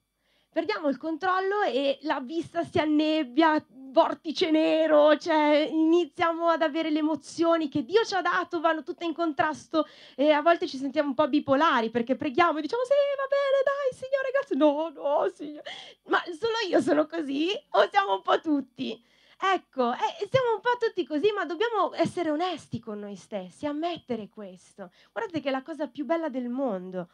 Perdiamo 0.52 0.90
il 0.90 0.98
controllo 0.98 1.62
e 1.62 2.00
la 2.02 2.20
vista 2.22 2.64
si 2.64 2.80
annebbia, 2.80 3.64
vortice 3.92 4.50
nero, 4.50 5.16
cioè 5.16 5.68
iniziamo 5.70 6.48
ad 6.48 6.64
avere 6.64 6.90
le 6.90 7.00
emozioni 7.00 7.70
che 7.70 7.86
Dio 7.86 8.04
ci 8.04 8.16
ha 8.16 8.22
dato, 8.22 8.60
vanno 8.60 8.82
tutte 8.82 9.06
in 9.06 9.14
contrasto 9.14 9.86
e 10.16 10.32
a 10.32 10.42
volte 10.42 10.68
ci 10.68 10.78
sentiamo 10.78 11.10
un 11.10 11.14
po' 11.14 11.28
bipolari 11.28 11.92
perché 11.92 12.16
preghiamo 12.16 12.58
e 12.58 12.62
diciamo 12.62 12.84
sì, 12.84 12.90
va 13.16 13.28
bene, 13.30 13.64
dai, 13.64 13.94
Signore, 13.94 14.32
grazie. 14.32 14.56
No, 14.56 14.90
no, 14.90 15.30
Signore. 15.32 15.70
Ma 16.08 16.20
solo 16.40 16.56
io 16.68 16.82
sono 16.82 17.06
così 17.06 17.50
o 17.70 17.88
siamo 17.92 18.16
un 18.16 18.22
po' 18.24 18.42
tutti? 18.42 19.06
Ecco, 19.42 19.94
eh, 19.94 20.28
siamo 20.32 20.56
un 20.56 20.62
po' 20.62 20.78
tutti 20.80 21.06
così, 21.06 21.32
ma 21.32 21.46
dobbiamo 21.46 21.94
essere 21.94 22.32
onesti 22.32 22.80
con 22.80 22.98
noi 23.00 23.16
stessi, 23.16 23.68
ammettere 23.68 24.30
questo. 24.30 24.92
Guardate 25.12 25.42
che 25.42 25.50
è 25.50 25.52
la 25.52 25.62
cosa 25.62 25.88
più 25.88 26.06
bella 26.06 26.28
del 26.28 26.50
mondo, 26.50 27.10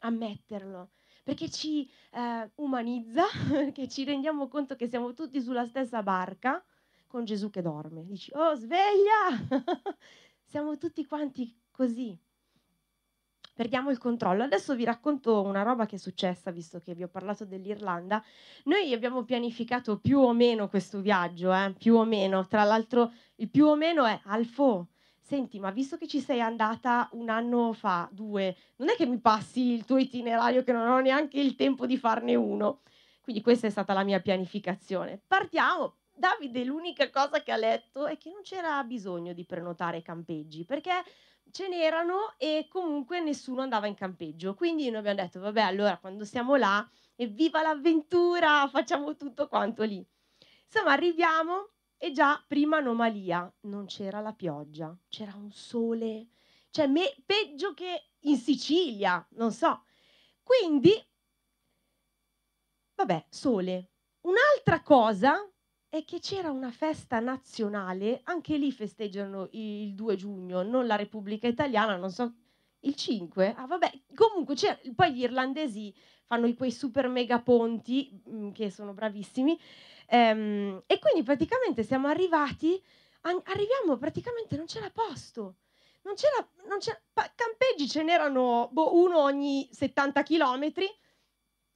ammetterlo 0.00 0.90
perché 1.24 1.50
ci 1.50 1.90
eh, 2.12 2.50
umanizza, 2.56 3.24
che 3.72 3.88
ci 3.88 4.04
rendiamo 4.04 4.46
conto 4.46 4.76
che 4.76 4.86
siamo 4.86 5.14
tutti 5.14 5.40
sulla 5.40 5.64
stessa 5.64 6.02
barca 6.02 6.62
con 7.06 7.24
Gesù 7.24 7.50
che 7.50 7.62
dorme. 7.62 8.04
Dici, 8.04 8.30
oh 8.34 8.54
sveglia! 8.54 9.30
siamo 10.44 10.76
tutti 10.76 11.04
quanti 11.06 11.52
così. 11.70 12.16
Perdiamo 13.54 13.90
il 13.90 13.98
controllo. 13.98 14.42
Adesso 14.42 14.74
vi 14.74 14.84
racconto 14.84 15.40
una 15.40 15.62
roba 15.62 15.86
che 15.86 15.94
è 15.94 15.98
successa, 15.98 16.50
visto 16.50 16.80
che 16.80 16.94
vi 16.94 17.04
ho 17.04 17.08
parlato 17.08 17.44
dell'Irlanda. 17.44 18.22
Noi 18.64 18.92
abbiamo 18.92 19.22
pianificato 19.22 19.98
più 20.00 20.18
o 20.18 20.32
meno 20.32 20.68
questo 20.68 21.00
viaggio, 21.00 21.54
eh? 21.54 21.72
più 21.78 21.94
o 21.94 22.04
meno. 22.04 22.46
Tra 22.48 22.64
l'altro, 22.64 23.12
il 23.36 23.48
più 23.48 23.66
o 23.66 23.76
meno 23.76 24.04
è 24.04 24.20
Alfo 24.24 24.88
senti, 25.24 25.58
ma 25.58 25.70
visto 25.70 25.96
che 25.96 26.06
ci 26.06 26.20
sei 26.20 26.40
andata 26.42 27.08
un 27.12 27.30
anno 27.30 27.72
fa, 27.72 28.06
due, 28.12 28.54
non 28.76 28.90
è 28.90 28.94
che 28.94 29.06
mi 29.06 29.18
passi 29.18 29.72
il 29.72 29.86
tuo 29.86 29.96
itinerario 29.96 30.62
che 30.62 30.72
non 30.72 30.86
ho 30.86 31.00
neanche 31.00 31.40
il 31.40 31.56
tempo 31.56 31.86
di 31.86 31.96
farne 31.96 32.34
uno. 32.34 32.82
Quindi 33.22 33.40
questa 33.40 33.66
è 33.66 33.70
stata 33.70 33.94
la 33.94 34.04
mia 34.04 34.20
pianificazione. 34.20 35.18
Partiamo. 35.26 35.96
Davide 36.16 36.62
l'unica 36.62 37.10
cosa 37.10 37.42
che 37.42 37.50
ha 37.50 37.56
letto 37.56 38.06
è 38.06 38.18
che 38.18 38.30
non 38.30 38.42
c'era 38.42 38.84
bisogno 38.84 39.32
di 39.32 39.44
prenotare 39.44 40.02
campeggi 40.02 40.64
perché 40.64 40.92
ce 41.50 41.68
n'erano 41.68 42.34
e 42.36 42.66
comunque 42.68 43.20
nessuno 43.20 43.62
andava 43.62 43.86
in 43.86 43.94
campeggio. 43.94 44.54
Quindi 44.54 44.90
noi 44.90 44.98
abbiamo 44.98 45.22
detto, 45.22 45.40
vabbè, 45.40 45.62
allora 45.62 45.96
quando 45.96 46.24
siamo 46.24 46.54
là, 46.54 46.86
evviva 47.16 47.62
l'avventura, 47.62 48.68
facciamo 48.70 49.16
tutto 49.16 49.48
quanto 49.48 49.82
lì. 49.84 50.06
Insomma, 50.66 50.92
arriviamo, 50.92 51.70
e 52.04 52.12
già 52.12 52.44
prima 52.46 52.76
anomalia, 52.76 53.50
non 53.62 53.86
c'era 53.86 54.20
la 54.20 54.34
pioggia, 54.34 54.94
c'era 55.08 55.34
un 55.36 55.50
sole, 55.50 56.26
cioè 56.68 56.86
me, 56.86 57.14
peggio 57.24 57.72
che 57.72 58.10
in 58.24 58.36
Sicilia, 58.36 59.26
non 59.36 59.50
so. 59.52 59.84
Quindi, 60.42 60.92
vabbè, 62.96 63.24
sole. 63.30 63.92
Un'altra 64.20 64.82
cosa 64.82 65.50
è 65.88 66.04
che 66.04 66.18
c'era 66.18 66.50
una 66.50 66.70
festa 66.70 67.20
nazionale, 67.20 68.20
anche 68.24 68.58
lì 68.58 68.70
festeggiano 68.70 69.48
il 69.52 69.94
2 69.94 70.16
giugno, 70.16 70.62
non 70.62 70.86
la 70.86 70.96
Repubblica 70.96 71.48
Italiana, 71.48 71.96
non 71.96 72.10
so, 72.10 72.34
il 72.80 72.94
5? 72.96 73.54
Ah 73.56 73.66
vabbè, 73.66 73.90
comunque 74.14 74.56
poi 74.94 75.14
gli 75.14 75.22
irlandesi 75.22 75.94
fanno 76.26 76.52
quei 76.54 76.70
super 76.70 77.08
mega 77.08 77.40
ponti, 77.40 78.20
mm, 78.28 78.50
che 78.50 78.70
sono 78.70 78.92
bravissimi, 78.92 79.58
Ehm, 80.08 80.82
e 80.86 80.98
quindi 80.98 81.22
praticamente 81.22 81.82
siamo 81.82 82.08
arrivati, 82.08 82.82
an- 83.22 83.42
arriviamo 83.44 83.96
praticamente 83.96 84.56
non 84.56 84.66
c'era 84.66 84.90
posto. 84.90 85.56
Non 86.02 86.14
c'era, 86.14 86.46
non 86.68 86.78
c'era 86.78 87.00
pa- 87.12 87.32
campeggi 87.34 87.88
ce 87.88 88.02
n'erano 88.02 88.68
boh, 88.70 88.94
uno 89.02 89.20
ogni 89.20 89.68
70 89.72 90.22
km, 90.22 90.72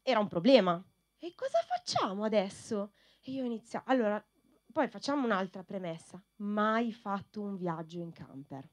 era 0.02 0.20
un 0.20 0.28
problema. 0.28 0.82
E 1.18 1.34
cosa 1.34 1.58
facciamo 1.66 2.24
adesso? 2.24 2.92
E 3.22 3.32
io 3.32 3.44
inizio, 3.44 3.82
allora, 3.86 4.22
poi 4.72 4.88
facciamo 4.88 5.24
un'altra 5.24 5.64
premessa, 5.64 6.22
mai 6.36 6.92
fatto 6.92 7.40
un 7.42 7.56
viaggio 7.56 8.00
in 8.00 8.12
camper. 8.12 8.68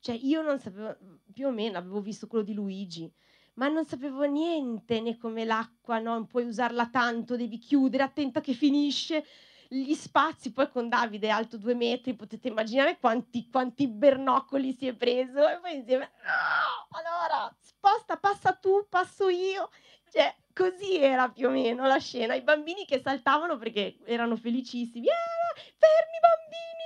Cioè 0.00 0.14
io 0.14 0.42
non 0.42 0.60
sapevo, 0.60 0.96
più 1.32 1.46
o 1.48 1.50
meno 1.50 1.78
avevo 1.78 2.00
visto 2.00 2.26
quello 2.26 2.44
di 2.44 2.54
Luigi, 2.54 3.12
ma 3.58 3.68
non 3.68 3.84
sapevo 3.84 4.22
niente 4.22 5.00
né 5.00 5.18
come 5.18 5.44
l'acqua, 5.44 5.98
no? 5.98 6.12
non 6.14 6.26
puoi 6.26 6.44
usarla 6.44 6.88
tanto, 6.88 7.36
devi 7.36 7.58
chiudere, 7.58 8.04
attenta 8.04 8.40
che 8.40 8.54
finisce. 8.54 9.24
Gli 9.70 9.92
spazi, 9.94 10.52
poi 10.52 10.70
con 10.70 10.88
Davide 10.88 11.28
alto 11.28 11.58
due 11.58 11.74
metri, 11.74 12.14
potete 12.14 12.48
immaginare 12.48 12.98
quanti, 12.98 13.48
quanti 13.50 13.86
bernocoli 13.86 14.72
si 14.72 14.86
è 14.86 14.94
preso 14.94 15.46
e 15.46 15.58
poi 15.60 15.74
insieme, 15.76 16.12
no, 16.24 16.98
allora 16.98 17.54
sposta, 17.60 18.16
passa 18.16 18.52
tu, 18.54 18.86
passo 18.88 19.28
io. 19.28 19.68
Cioè, 20.10 20.34
così 20.54 20.96
era 20.96 21.28
più 21.28 21.48
o 21.48 21.50
meno 21.50 21.86
la 21.86 21.98
scena. 21.98 22.34
I 22.34 22.42
bambini 22.42 22.86
che 22.86 23.00
saltavano 23.00 23.58
perché 23.58 23.98
erano 24.06 24.36
felicissimi. 24.36 25.06
Eh, 25.06 25.60
fermi 25.76 26.18
bambini! 26.22 26.78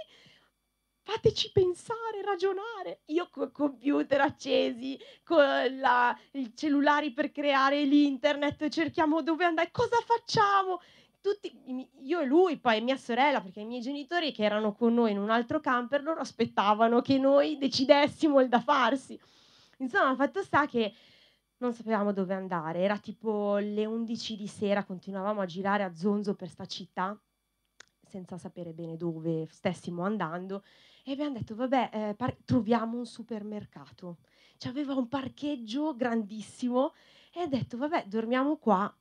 Fateci 1.12 1.52
pensare, 1.52 2.23
ragionare. 2.25 3.02
Io 3.07 3.28
con 3.31 3.52
computer 3.52 4.21
accesi, 4.21 4.99
con 5.23 5.45
la, 5.78 6.16
i 6.33 6.52
cellulari 6.54 7.12
per 7.12 7.31
creare 7.31 7.85
l'internet, 7.85 8.69
cerchiamo 8.69 9.23
dove 9.23 9.45
andare, 9.45 9.71
cosa 9.71 9.97
facciamo? 10.04 10.81
Tutti, 11.21 11.88
io 12.02 12.21
e 12.21 12.25
lui, 12.25 12.59
poi 12.59 12.81
mia 12.81 12.97
sorella, 12.97 13.40
perché 13.40 13.61
i 13.61 13.64
miei 13.64 13.83
genitori 13.83 14.33
che 14.33 14.42
erano 14.42 14.73
con 14.73 14.95
noi 14.95 15.12
in 15.12 15.19
un 15.19 15.31
altro 15.31 15.61
camper, 15.61 16.02
loro 16.02 16.21
aspettavano 16.21 17.00
che 17.00 17.19
noi 17.19 17.59
decidessimo 17.59 18.40
il 18.40 18.49
da 18.49 18.61
farsi. 18.61 19.21
Insomma, 19.78 20.11
il 20.11 20.16
fatto 20.16 20.42
sta 20.42 20.66
che 20.66 20.92
non 21.59 21.75
sapevamo 21.75 22.12
dove 22.12 22.35
andare, 22.35 22.81
era 22.81 22.99
tipo 22.99 23.59
le 23.59 23.85
11 23.85 24.37
di 24.37 24.49
sera, 24.49 24.85
continuavamo 24.85 25.40
a 25.40 25.47
girare 25.47 25.85
a 25.85 25.95
zonzo 25.95 26.35
per 26.35 26.49
sta 26.49 26.66
città 26.66 27.16
senza 28.09 28.37
sapere 28.37 28.73
bene 28.73 28.97
dove 28.97 29.47
stessimo 29.49 30.02
andando 30.02 30.62
e 31.04 31.12
abbiamo 31.12 31.32
detto, 31.32 31.54
vabbè, 31.54 31.90
eh, 31.92 32.14
par- 32.14 32.37
troviamo 32.44 32.99
un 32.99 33.06
supermercato. 33.06 34.18
Cioè, 34.56 34.71
aveva 34.71 34.94
un 34.94 35.09
parcheggio 35.09 35.97
grandissimo 35.97 36.94
e 37.32 37.40
ha 37.40 37.47
detto, 37.47 37.76
vabbè, 37.76 38.06
dormiamo 38.06 38.56
qua. 38.56 38.94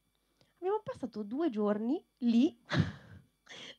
Abbiamo 0.57 0.81
passato 0.83 1.23
due 1.23 1.49
giorni 1.49 2.03
lì 2.19 2.55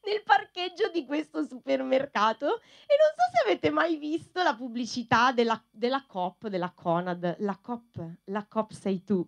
nel 0.05 0.23
parcheggio 0.25 0.91
di 0.93 1.05
questo 1.05 1.45
supermercato 1.45 2.47
e 2.47 2.95
non 2.99 3.13
so 3.17 3.23
se 3.33 3.49
avete 3.49 3.71
mai 3.71 3.97
visto 3.97 4.43
la 4.43 4.55
pubblicità 4.55 5.33
della, 5.33 5.61
della 5.71 6.05
COP, 6.07 6.49
della 6.49 6.73
Conad, 6.73 7.37
la 7.41 7.59
COP, 7.61 8.17
la 8.25 8.47
COP 8.47 8.73
sei 8.73 9.03
tu. 9.05 9.27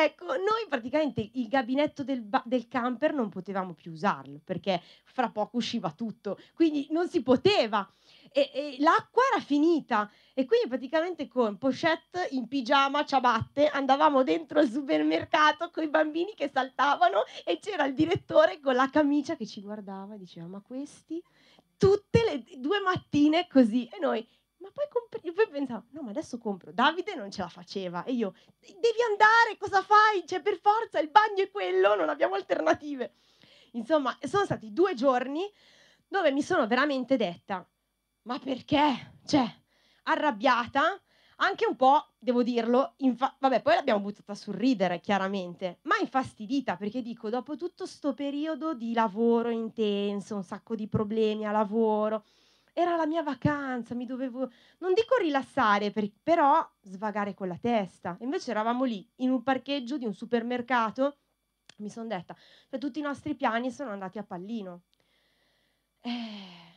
Ecco, 0.00 0.26
noi 0.26 0.66
praticamente 0.68 1.28
il 1.34 1.48
gabinetto 1.48 2.04
del, 2.04 2.24
del, 2.44 2.68
camper 2.68 3.12
non 3.12 3.30
potevamo 3.30 3.74
più 3.74 3.90
usarlo 3.90 4.40
perché 4.44 4.80
fra 5.04 5.28
poco 5.28 5.56
usciva 5.56 5.90
tutto, 5.90 6.38
quindi 6.54 6.86
non 6.90 7.08
si 7.08 7.20
poteva 7.20 7.88
e, 8.38 8.50
e 8.52 8.76
l'acqua 8.78 9.22
era 9.32 9.42
finita 9.42 10.10
e 10.34 10.44
quindi 10.44 10.68
praticamente 10.68 11.26
con 11.26 11.58
pochette 11.58 12.28
in 12.30 12.46
pigiama, 12.46 13.04
ciabatte, 13.04 13.66
andavamo 13.66 14.22
dentro 14.22 14.60
al 14.60 14.68
supermercato 14.68 15.70
con 15.70 15.82
i 15.82 15.88
bambini 15.88 16.34
che 16.34 16.48
saltavano 16.48 17.24
e 17.44 17.58
c'era 17.58 17.84
il 17.84 17.94
direttore 17.94 18.60
con 18.60 18.74
la 18.74 18.88
camicia 18.90 19.34
che 19.34 19.46
ci 19.46 19.60
guardava 19.60 20.14
e 20.14 20.18
diceva 20.18 20.46
ma 20.46 20.60
questi 20.60 21.22
tutte 21.76 22.22
le 22.24 22.58
due 22.58 22.80
mattine 22.80 23.46
così 23.48 23.88
e 23.92 23.98
noi 24.00 24.26
ma 24.58 24.70
poi, 24.72 24.86
compri- 24.90 25.32
poi 25.32 25.48
pensavo, 25.48 25.84
no, 25.90 26.02
ma 26.02 26.10
adesso 26.10 26.36
compro. 26.36 26.72
Davide 26.72 27.14
non 27.14 27.30
ce 27.30 27.42
la 27.42 27.48
faceva. 27.48 28.02
E 28.02 28.10
io, 28.10 28.34
devi 28.58 29.00
andare, 29.08 29.56
cosa 29.56 29.82
fai? 29.82 30.26
Cioè, 30.26 30.42
per 30.42 30.58
forza, 30.58 30.98
il 30.98 31.10
bagno 31.10 31.44
è 31.44 31.50
quello, 31.50 31.94
non 31.94 32.08
abbiamo 32.08 32.34
alternative. 32.34 33.14
Insomma, 33.72 34.18
sono 34.22 34.44
stati 34.44 34.72
due 34.72 34.94
giorni 34.94 35.48
dove 36.08 36.32
mi 36.32 36.42
sono 36.42 36.66
veramente 36.66 37.16
detta, 37.16 37.64
ma 38.28 38.38
perché? 38.38 39.14
Cioè, 39.24 39.50
arrabbiata, 40.02 41.00
anche 41.36 41.64
un 41.66 41.76
po', 41.76 42.08
devo 42.18 42.42
dirlo, 42.42 42.92
infa- 42.98 43.34
vabbè, 43.38 43.62
poi 43.62 43.74
l'abbiamo 43.74 44.00
buttata 44.00 44.34
sul 44.34 44.52
ridere, 44.52 45.00
chiaramente, 45.00 45.78
ma 45.84 45.96
infastidita 45.98 46.76
perché 46.76 47.00
dico, 47.00 47.30
dopo 47.30 47.56
tutto 47.56 47.86
sto 47.86 48.12
periodo 48.12 48.74
di 48.74 48.92
lavoro 48.92 49.48
intenso, 49.48 50.36
un 50.36 50.42
sacco 50.42 50.74
di 50.74 50.88
problemi 50.88 51.46
a 51.46 51.52
lavoro, 51.52 52.26
era 52.74 52.96
la 52.96 53.06
mia 53.06 53.22
vacanza, 53.22 53.94
mi 53.94 54.04
dovevo, 54.04 54.50
non 54.80 54.92
dico 54.92 55.16
rilassare, 55.18 55.90
per, 55.90 56.12
però 56.22 56.70
svagare 56.82 57.32
con 57.32 57.48
la 57.48 57.56
testa. 57.56 58.18
Invece 58.20 58.50
eravamo 58.50 58.84
lì, 58.84 59.08
in 59.16 59.30
un 59.30 59.42
parcheggio 59.42 59.96
di 59.96 60.04
un 60.04 60.12
supermercato, 60.12 61.16
mi 61.78 61.88
sono 61.88 62.08
detta, 62.08 62.36
cioè, 62.68 62.78
tutti 62.78 62.98
i 62.98 63.02
nostri 63.02 63.34
piani 63.34 63.70
sono 63.70 63.90
andati 63.90 64.18
a 64.18 64.22
pallino. 64.22 64.82
Eh, 66.02 66.67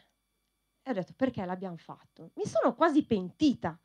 ho 0.92 0.94
detto, 0.94 1.14
perché 1.16 1.44
l'abbiamo 1.46 1.78
fatto? 1.78 2.32
Mi 2.36 2.46
sono 2.46 2.76
quasi 2.76 3.04
pentita. 3.04 3.78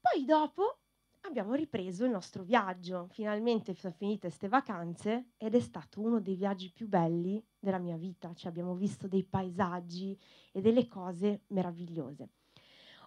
Poi 0.00 0.24
dopo 0.24 0.78
abbiamo 1.22 1.54
ripreso 1.54 2.04
il 2.04 2.10
nostro 2.10 2.42
viaggio. 2.42 3.08
Finalmente 3.10 3.74
sono 3.74 3.92
finite 3.96 4.28
queste 4.28 4.48
vacanze 4.48 5.30
ed 5.36 5.54
è 5.54 5.60
stato 5.60 6.00
uno 6.00 6.20
dei 6.20 6.36
viaggi 6.36 6.70
più 6.70 6.88
belli 6.88 7.44
della 7.58 7.78
mia 7.78 7.96
vita. 7.96 8.32
Cioè 8.34 8.50
abbiamo 8.50 8.74
visto 8.74 9.08
dei 9.08 9.24
paesaggi 9.24 10.18
e 10.52 10.60
delle 10.60 10.86
cose 10.88 11.42
meravigliose. 11.48 12.28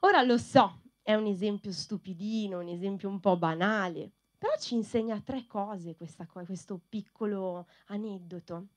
Ora 0.01 0.21
lo 0.21 0.38
so, 0.38 0.81
è 1.01 1.13
un 1.13 1.25
esempio 1.25 1.71
stupidino, 1.71 2.59
un 2.59 2.67
esempio 2.67 3.09
un 3.09 3.19
po' 3.19 3.38
banale, 3.38 4.11
però 4.38 4.53
ci 4.57 4.75
insegna 4.75 5.19
tre 5.21 5.45
cose 5.45 5.95
questa, 5.95 6.25
questo 6.25 6.79
piccolo 6.89 7.67
aneddoto. 7.88 8.67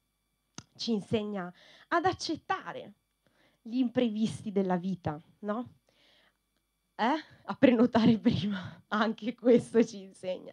Ci 0.76 0.92
insegna 0.92 1.52
ad 1.88 2.04
accettare 2.04 2.94
gli 3.66 3.78
imprevisti 3.78 4.52
della 4.52 4.76
vita, 4.76 5.18
no? 5.40 5.76
Eh? 6.97 7.16
A 7.47 7.54
prenotare 7.54 8.18
prima, 8.21 8.85
anche 8.88 9.35
questo 9.35 9.83
ci 9.83 10.02
insegna. 10.02 10.52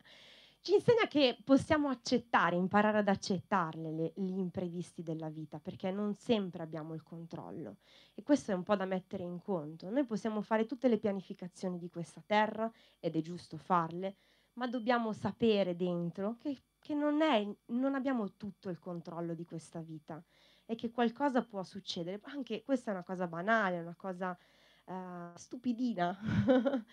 Ci 0.61 0.75
insegna 0.75 1.07
che 1.07 1.37
possiamo 1.43 1.89
accettare, 1.89 2.55
imparare 2.55 2.99
ad 2.99 3.07
accettarle 3.07 3.91
le, 3.91 4.13
gli 4.15 4.37
imprevisti 4.37 5.01
della 5.03 5.27
vita, 5.29 5.59
perché 5.59 5.91
non 5.91 6.13
sempre 6.13 6.63
abbiamo 6.63 6.93
il 6.93 7.03
controllo. 7.03 7.77
E 8.13 8.23
questo 8.23 8.51
è 8.51 8.53
un 8.53 8.63
po' 8.63 8.75
da 8.75 8.85
mettere 8.85 9.23
in 9.23 9.41
conto. 9.41 9.89
Noi 9.89 10.05
possiamo 10.05 10.41
fare 10.41 10.65
tutte 10.65 10.87
le 10.87 10.99
pianificazioni 10.99 11.79
di 11.79 11.89
questa 11.89 12.23
terra, 12.25 12.71
ed 12.99 13.15
è 13.15 13.21
giusto 13.21 13.57
farle, 13.57 14.15
ma 14.53 14.67
dobbiamo 14.67 15.11
sapere 15.13 15.75
dentro 15.75 16.37
che, 16.37 16.61
che 16.79 16.93
non, 16.93 17.21
è, 17.21 17.45
non 17.67 17.95
abbiamo 17.95 18.37
tutto 18.37 18.69
il 18.69 18.79
controllo 18.79 19.33
di 19.33 19.45
questa 19.45 19.81
vita 19.81 20.23
e 20.71 20.75
che 20.75 20.89
qualcosa 20.89 21.43
può 21.43 21.63
succedere. 21.63 22.21
Anche 22.23 22.63
questa 22.63 22.91
è 22.91 22.93
una 22.93 23.03
cosa 23.03 23.27
banale, 23.27 23.81
una 23.81 23.95
cosa 23.97 24.37
uh, 24.85 25.35
stupidina, 25.35 26.17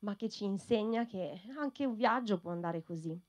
ma 0.00 0.16
che 0.16 0.30
ci 0.30 0.44
insegna 0.44 1.04
che 1.04 1.42
anche 1.58 1.84
un 1.84 1.96
viaggio 1.96 2.38
può 2.38 2.50
andare 2.50 2.82
così. 2.82 3.20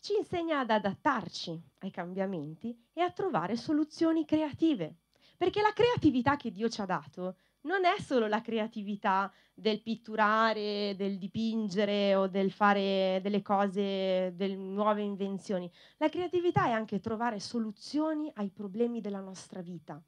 Ci 0.00 0.16
insegna 0.16 0.58
ad 0.58 0.70
adattarci 0.70 1.62
ai 1.78 1.92
cambiamenti 1.92 2.76
e 2.92 3.02
a 3.02 3.12
trovare 3.12 3.54
soluzioni 3.54 4.24
creative, 4.24 4.96
perché 5.36 5.60
la 5.62 5.72
creatività 5.72 6.36
che 6.36 6.50
Dio 6.50 6.68
ci 6.68 6.80
ha 6.80 6.86
dato 6.86 7.36
non 7.66 7.84
è 7.84 8.00
solo 8.00 8.26
la 8.26 8.40
creatività 8.40 9.30
del 9.52 9.82
pitturare, 9.82 10.94
del 10.96 11.18
dipingere 11.18 12.14
o 12.14 12.28
del 12.28 12.50
fare 12.50 13.20
delle 13.22 13.42
cose, 13.42 14.32
delle 14.34 14.56
nuove 14.56 15.02
invenzioni. 15.02 15.70
La 15.98 16.08
creatività 16.08 16.66
è 16.66 16.70
anche 16.70 17.00
trovare 17.00 17.40
soluzioni 17.40 18.30
ai 18.34 18.50
problemi 18.50 19.00
della 19.00 19.20
nostra 19.20 19.60
vita. 19.60 20.02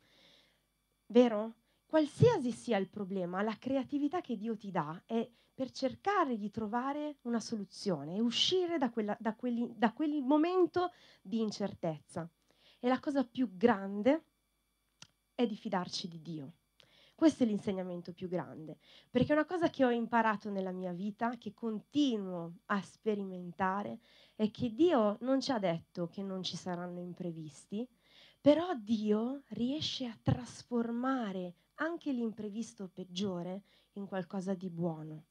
Vero? 1.06 1.54
Qualsiasi 1.86 2.52
sia 2.52 2.76
il 2.76 2.88
problema, 2.88 3.42
la 3.42 3.56
creatività 3.58 4.20
che 4.20 4.36
Dio 4.36 4.56
ti 4.56 4.70
dà 4.70 5.02
è 5.06 5.28
per 5.54 5.70
cercare 5.70 6.36
di 6.36 6.50
trovare 6.50 7.16
una 7.22 7.40
soluzione 7.40 8.16
e 8.16 8.20
uscire 8.20 8.78
da, 8.78 8.90
quella, 8.90 9.16
da, 9.18 9.34
quelli, 9.34 9.72
da 9.74 9.92
quel 9.92 10.22
momento 10.22 10.92
di 11.22 11.40
incertezza. 11.40 12.28
E 12.78 12.86
la 12.88 13.00
cosa 13.00 13.24
più 13.24 13.56
grande 13.56 14.24
è 15.34 15.46
di 15.46 15.56
fidarci 15.56 16.06
di 16.08 16.20
Dio. 16.20 16.52
Questo 17.18 17.42
è 17.42 17.46
l'insegnamento 17.46 18.12
più 18.12 18.28
grande, 18.28 18.78
perché 19.10 19.32
una 19.32 19.44
cosa 19.44 19.68
che 19.70 19.84
ho 19.84 19.90
imparato 19.90 20.50
nella 20.50 20.70
mia 20.70 20.92
vita, 20.92 21.36
che 21.36 21.52
continuo 21.52 22.58
a 22.66 22.80
sperimentare, 22.80 23.98
è 24.36 24.48
che 24.52 24.72
Dio 24.72 25.16
non 25.22 25.40
ci 25.40 25.50
ha 25.50 25.58
detto 25.58 26.06
che 26.06 26.22
non 26.22 26.44
ci 26.44 26.56
saranno 26.56 27.00
imprevisti, 27.00 27.84
però 28.40 28.72
Dio 28.76 29.42
riesce 29.48 30.06
a 30.06 30.16
trasformare 30.22 31.54
anche 31.80 32.12
l'imprevisto 32.12 32.88
peggiore 32.88 33.62
in 33.94 34.06
qualcosa 34.06 34.54
di 34.54 34.70
buono. 34.70 35.24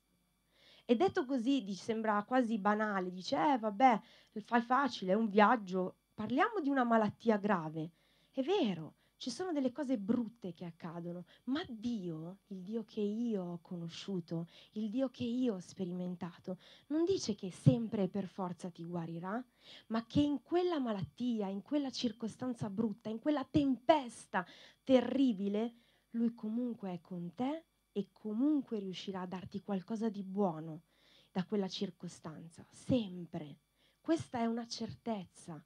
E 0.83 0.93
detto 0.97 1.23
così 1.23 1.73
sembra 1.73 2.21
quasi 2.23 2.57
banale, 2.57 3.13
dice, 3.13 3.37
eh 3.37 3.57
vabbè, 3.59 4.01
fai 4.43 4.61
facile, 4.61 5.13
è 5.13 5.15
un 5.15 5.29
viaggio, 5.29 5.95
parliamo 6.13 6.59
di 6.59 6.67
una 6.67 6.83
malattia 6.83 7.37
grave. 7.37 7.91
È 8.29 8.41
vero, 8.41 8.95
ci 9.17 9.31
sono 9.31 9.51
delle 9.51 9.71
cose 9.71 9.97
brutte 9.97 10.53
che 10.53 10.65
accadono, 10.65 11.25
ma 11.45 11.63
Dio, 11.67 12.39
il 12.47 12.61
Dio 12.61 12.83
che 12.85 13.01
io 13.01 13.43
ho 13.43 13.59
conosciuto, 13.61 14.47
il 14.73 14.89
Dio 14.89 15.09
che 15.09 15.23
io 15.23 15.55
ho 15.55 15.59
sperimentato, 15.59 16.59
non 16.87 17.03
dice 17.03 17.35
che 17.35 17.51
sempre 17.51 18.03
e 18.03 18.09
per 18.09 18.27
forza 18.27 18.69
ti 18.69 18.83
guarirà, 18.85 19.43
ma 19.87 20.05
che 20.05 20.21
in 20.21 20.41
quella 20.43 20.79
malattia, 20.79 21.47
in 21.47 21.61
quella 21.61 21.89
circostanza 21.89 22.69
brutta, 22.69 23.09
in 23.09 23.19
quella 23.19 23.43
tempesta 23.43 24.45
terribile, 24.83 25.75
Lui 26.11 26.33
comunque 26.33 26.93
è 26.93 27.01
con 27.01 27.33
te 27.33 27.65
e 27.91 28.09
comunque 28.11 28.79
riuscirà 28.79 29.21
a 29.21 29.27
darti 29.27 29.61
qualcosa 29.61 30.09
di 30.09 30.23
buono 30.23 30.83
da 31.31 31.43
quella 31.45 31.67
circostanza, 31.67 32.65
sempre. 32.71 33.59
Questa 33.99 34.39
è 34.39 34.45
una 34.45 34.65
certezza. 34.67 35.63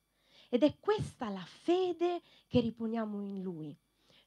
Ed 0.53 0.63
è 0.63 0.79
questa 0.81 1.29
la 1.29 1.45
fede 1.45 2.21
che 2.49 2.59
riponiamo 2.59 3.21
in 3.21 3.41
Lui. 3.41 3.73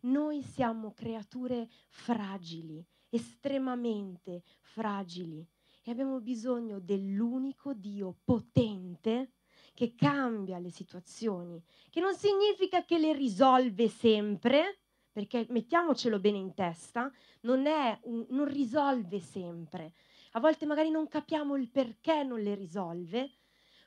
Noi 0.04 0.42
siamo 0.42 0.94
creature 0.94 1.68
fragili, 1.90 2.82
estremamente 3.10 4.42
fragili 4.62 5.46
e 5.82 5.90
abbiamo 5.90 6.22
bisogno 6.22 6.80
dell'unico 6.80 7.74
Dio 7.74 8.16
potente 8.24 9.32
che 9.74 9.94
cambia 9.94 10.58
le 10.58 10.70
situazioni, 10.70 11.62
che 11.90 12.00
non 12.00 12.14
significa 12.14 12.86
che 12.86 12.96
le 12.96 13.12
risolve 13.12 13.88
sempre, 13.88 14.78
perché 15.12 15.44
mettiamocelo 15.50 16.18
bene 16.20 16.38
in 16.38 16.54
testa, 16.54 17.12
non, 17.42 17.62
un, 18.04 18.24
non 18.30 18.46
risolve 18.46 19.20
sempre. 19.20 19.92
A 20.32 20.40
volte 20.40 20.64
magari 20.64 20.88
non 20.88 21.06
capiamo 21.06 21.54
il 21.56 21.68
perché 21.68 22.22
non 22.22 22.40
le 22.40 22.54
risolve, 22.54 23.30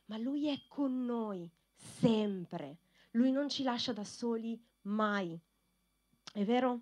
ma 0.06 0.19
Lui 0.19 0.50
è 0.50 0.62
con 0.67 1.04
noi 1.04 1.52
sempre. 1.78 2.78
Lui 3.12 3.32
non 3.32 3.50
ci 3.50 3.63
lascia 3.63 3.94
da 3.94 4.04
soli 4.04 4.60
mai. 4.82 5.40
È 6.34 6.44
vero? 6.44 6.82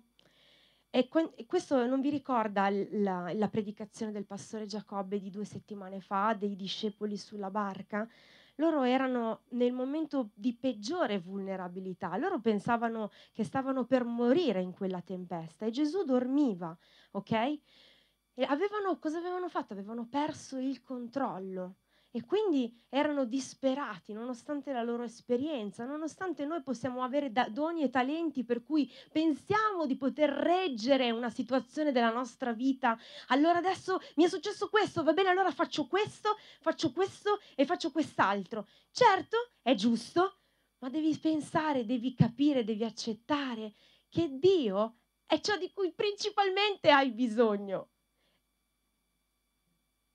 E 0.90 1.08
questo 1.46 1.86
non 1.86 2.00
vi 2.00 2.08
ricorda 2.08 2.70
la, 2.70 3.30
la, 3.34 3.48
predicazione 3.48 4.12
del 4.12 4.24
pastore 4.24 4.64
Giacobbe 4.64 5.20
di 5.20 5.28
due 5.28 5.44
settimane 5.44 6.00
fa, 6.00 6.34
dei 6.34 6.56
discepoli 6.56 7.18
sulla 7.18 7.50
barca? 7.50 8.08
Loro 8.54 8.82
erano 8.82 9.42
nel 9.50 9.72
momento 9.72 10.30
di 10.32 10.54
peggiore 10.54 11.18
vulnerabilità, 11.18 12.16
loro 12.16 12.40
pensavano 12.40 13.10
che 13.32 13.44
stavano 13.44 13.84
per 13.84 14.04
morire 14.04 14.62
in 14.62 14.72
quella 14.72 15.02
tempesta 15.02 15.66
e 15.66 15.70
Gesù 15.70 16.04
dormiva, 16.04 16.74
ok? 17.10 17.32
E 17.32 18.44
avevano, 18.44 18.98
cosa 18.98 19.18
avevano 19.18 19.50
fatto? 19.50 19.74
Avevano 19.74 20.06
perso 20.06 20.56
il 20.56 20.80
controllo. 20.80 21.74
E 22.16 22.24
quindi 22.24 22.74
erano 22.88 23.26
disperati 23.26 24.14
nonostante 24.14 24.72
la 24.72 24.82
loro 24.82 25.02
esperienza, 25.02 25.84
nonostante 25.84 26.46
noi 26.46 26.62
possiamo 26.62 27.02
avere 27.02 27.30
doni 27.50 27.82
e 27.82 27.90
talenti 27.90 28.42
per 28.42 28.62
cui 28.62 28.90
pensiamo 29.12 29.84
di 29.84 29.98
poter 29.98 30.30
reggere 30.30 31.10
una 31.10 31.28
situazione 31.28 31.92
della 31.92 32.10
nostra 32.10 32.54
vita. 32.54 32.98
Allora 33.26 33.58
adesso 33.58 33.98
mi 34.14 34.24
è 34.24 34.28
successo 34.28 34.70
questo, 34.70 35.02
va 35.02 35.12
bene, 35.12 35.28
allora 35.28 35.50
faccio 35.50 35.86
questo, 35.86 36.38
faccio 36.62 36.90
questo 36.90 37.38
e 37.54 37.66
faccio 37.66 37.90
quest'altro. 37.90 38.66
Certo, 38.90 39.50
è 39.60 39.74
giusto, 39.74 40.38
ma 40.78 40.88
devi 40.88 41.14
pensare, 41.18 41.84
devi 41.84 42.14
capire, 42.14 42.64
devi 42.64 42.84
accettare 42.84 43.74
che 44.08 44.38
Dio 44.38 45.00
è 45.26 45.38
ciò 45.42 45.58
di 45.58 45.70
cui 45.70 45.92
principalmente 45.92 46.90
hai 46.90 47.10
bisogno. 47.10 47.90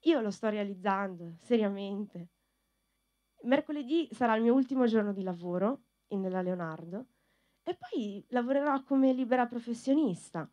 Io 0.05 0.19
lo 0.19 0.31
sto 0.31 0.49
realizzando, 0.49 1.35
seriamente. 1.37 2.29
Mercoledì 3.43 4.09
sarà 4.11 4.35
il 4.35 4.41
mio 4.41 4.53
ultimo 4.53 4.85
giorno 4.85 5.13
di 5.13 5.23
lavoro 5.23 5.83
nella 6.09 6.41
Leonardo 6.41 7.07
e 7.63 7.77
poi 7.77 8.25
lavorerò 8.29 8.83
come 8.83 9.13
libera 9.13 9.45
professionista. 9.45 10.49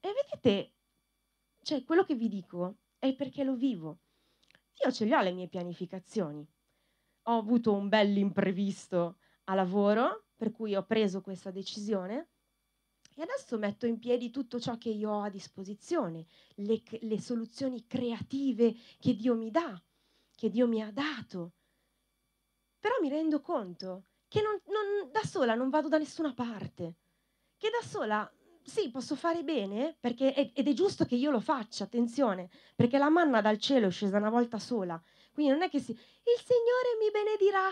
E 0.00 0.08
vedete, 0.08 0.74
cioè 1.62 1.84
quello 1.84 2.04
che 2.04 2.14
vi 2.14 2.28
dico 2.28 2.78
è 2.98 3.14
perché 3.14 3.44
lo 3.44 3.54
vivo. 3.54 4.00
Io 4.84 4.90
ce 4.90 5.04
le 5.04 5.16
ho 5.16 5.22
le 5.22 5.32
mie 5.32 5.48
pianificazioni. 5.48 6.46
Ho 7.26 7.38
avuto 7.38 7.72
un 7.72 7.88
bel 7.88 8.16
imprevisto 8.16 9.18
a 9.44 9.54
lavoro, 9.54 10.26
per 10.36 10.50
cui 10.50 10.74
ho 10.74 10.84
preso 10.84 11.20
questa 11.20 11.50
decisione 11.50 12.30
E 13.14 13.22
adesso 13.22 13.58
metto 13.58 13.86
in 13.86 13.98
piedi 13.98 14.30
tutto 14.30 14.58
ciò 14.58 14.78
che 14.78 14.88
io 14.88 15.10
ho 15.10 15.22
a 15.22 15.30
disposizione, 15.30 16.26
le, 16.56 16.82
le 17.00 17.20
soluzioni 17.20 17.86
creative 17.86 18.74
che 18.98 19.14
Dio 19.14 19.34
mi 19.34 19.50
dà, 19.50 19.80
che 20.34 20.50
Dio 20.50 20.66
mi 20.66 20.82
ha 20.82 20.90
dato. 20.90 21.52
Però 22.78 22.94
mi 23.00 23.08
rendo 23.08 23.40
conto 23.40 24.06
che 24.28 24.40
non, 24.40 24.58
non, 24.66 25.10
da 25.10 25.22
sola 25.24 25.54
non 25.54 25.68
vado 25.68 25.88
da 25.88 25.98
nessuna 25.98 26.32
parte, 26.32 26.96
che 27.58 27.68
da 27.68 27.86
sola 27.86 28.32
sì, 28.64 28.90
posso 28.90 29.16
fare 29.16 29.42
bene 29.42 29.96
perché, 29.98 30.52
ed 30.54 30.68
è 30.68 30.72
giusto 30.72 31.04
che 31.04 31.16
io 31.16 31.30
lo 31.30 31.40
faccia, 31.40 31.84
attenzione, 31.84 32.48
perché 32.74 32.96
la 32.96 33.10
manna 33.10 33.40
dal 33.40 33.58
cielo 33.58 33.88
è 33.88 33.90
scesa 33.90 34.16
una 34.16 34.30
volta 34.30 34.58
sola. 34.58 35.00
Quindi 35.32 35.52
non 35.52 35.62
è 35.62 35.68
che 35.68 35.80
si, 35.80 35.90
il 35.90 35.98
Signore 36.44 36.96
mi 37.00 37.10
benedirà. 37.10 37.68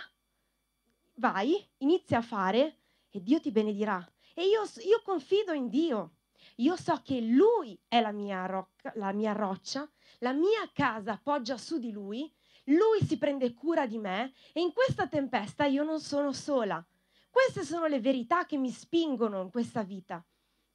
Vai, 1.14 1.68
inizia 1.78 2.18
a 2.18 2.22
fare 2.22 2.78
e 3.08 3.22
Dio 3.22 3.40
ti 3.40 3.50
benedirà. 3.50 4.04
E 4.40 4.46
io, 4.46 4.62
io 4.86 5.02
confido 5.02 5.52
in 5.52 5.68
Dio. 5.68 6.12
Io 6.56 6.76
so 6.76 7.00
che 7.02 7.20
Lui 7.20 7.78
è 7.86 8.00
la 8.00 8.12
mia, 8.12 8.46
rocca, 8.46 8.90
la 8.96 9.12
mia 9.12 9.32
roccia, 9.32 9.86
la 10.20 10.32
mia 10.32 10.70
casa 10.72 11.20
poggia 11.22 11.58
su 11.58 11.78
di 11.78 11.90
Lui, 11.90 12.32
Lui 12.64 13.02
si 13.02 13.18
prende 13.18 13.52
cura 13.52 13.86
di 13.86 13.98
me 13.98 14.32
e 14.52 14.60
in 14.60 14.72
questa 14.72 15.06
tempesta 15.06 15.66
io 15.66 15.82
non 15.82 16.00
sono 16.00 16.32
sola. 16.32 16.82
Queste 17.28 17.64
sono 17.64 17.86
le 17.86 18.00
verità 18.00 18.46
che 18.46 18.56
mi 18.56 18.70
spingono 18.70 19.42
in 19.42 19.50
questa 19.50 19.82
vita 19.82 20.24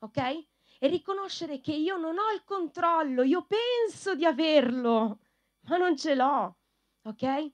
ok? 0.06 0.46
E 0.80 0.88
riconoscere 0.88 1.60
che 1.60 1.74
io 1.74 1.98
non 1.98 2.18
ho 2.18 2.32
il 2.34 2.44
controllo, 2.44 3.24
io 3.24 3.46
penso 3.46 4.16
di 4.16 4.26
averlo, 4.26 5.20
ma 5.62 5.78
non 5.78 5.98
ce 5.98 6.16
l'ho, 6.16 6.58
ok? 7.04 7.52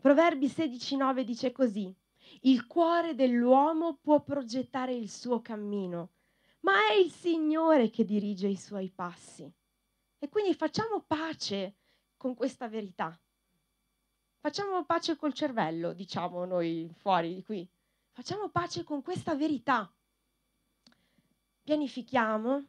Proverbi 0.00 0.48
16:9 0.48 1.22
dice 1.22 1.52
così: 1.52 1.94
Il 2.46 2.66
cuore 2.66 3.14
dell'uomo 3.14 3.96
può 3.96 4.22
progettare 4.22 4.94
il 4.94 5.10
suo 5.10 5.40
cammino, 5.40 6.10
ma 6.60 6.88
è 6.88 6.92
il 6.92 7.10
Signore 7.10 7.88
che 7.88 8.04
dirige 8.04 8.48
i 8.48 8.56
suoi 8.56 8.90
passi. 8.90 9.50
E 10.18 10.28
quindi 10.28 10.54
facciamo 10.54 11.00
pace 11.00 11.76
con 12.18 12.34
questa 12.34 12.68
verità. 12.68 13.18
Facciamo 14.40 14.84
pace 14.84 15.16
col 15.16 15.32
cervello, 15.32 15.94
diciamo 15.94 16.44
noi 16.44 16.90
fuori 16.98 17.34
di 17.34 17.42
qui. 17.42 17.68
Facciamo 18.10 18.50
pace 18.50 18.84
con 18.84 19.00
questa 19.02 19.34
verità 19.34 19.90
pianifichiamo, 21.62 22.66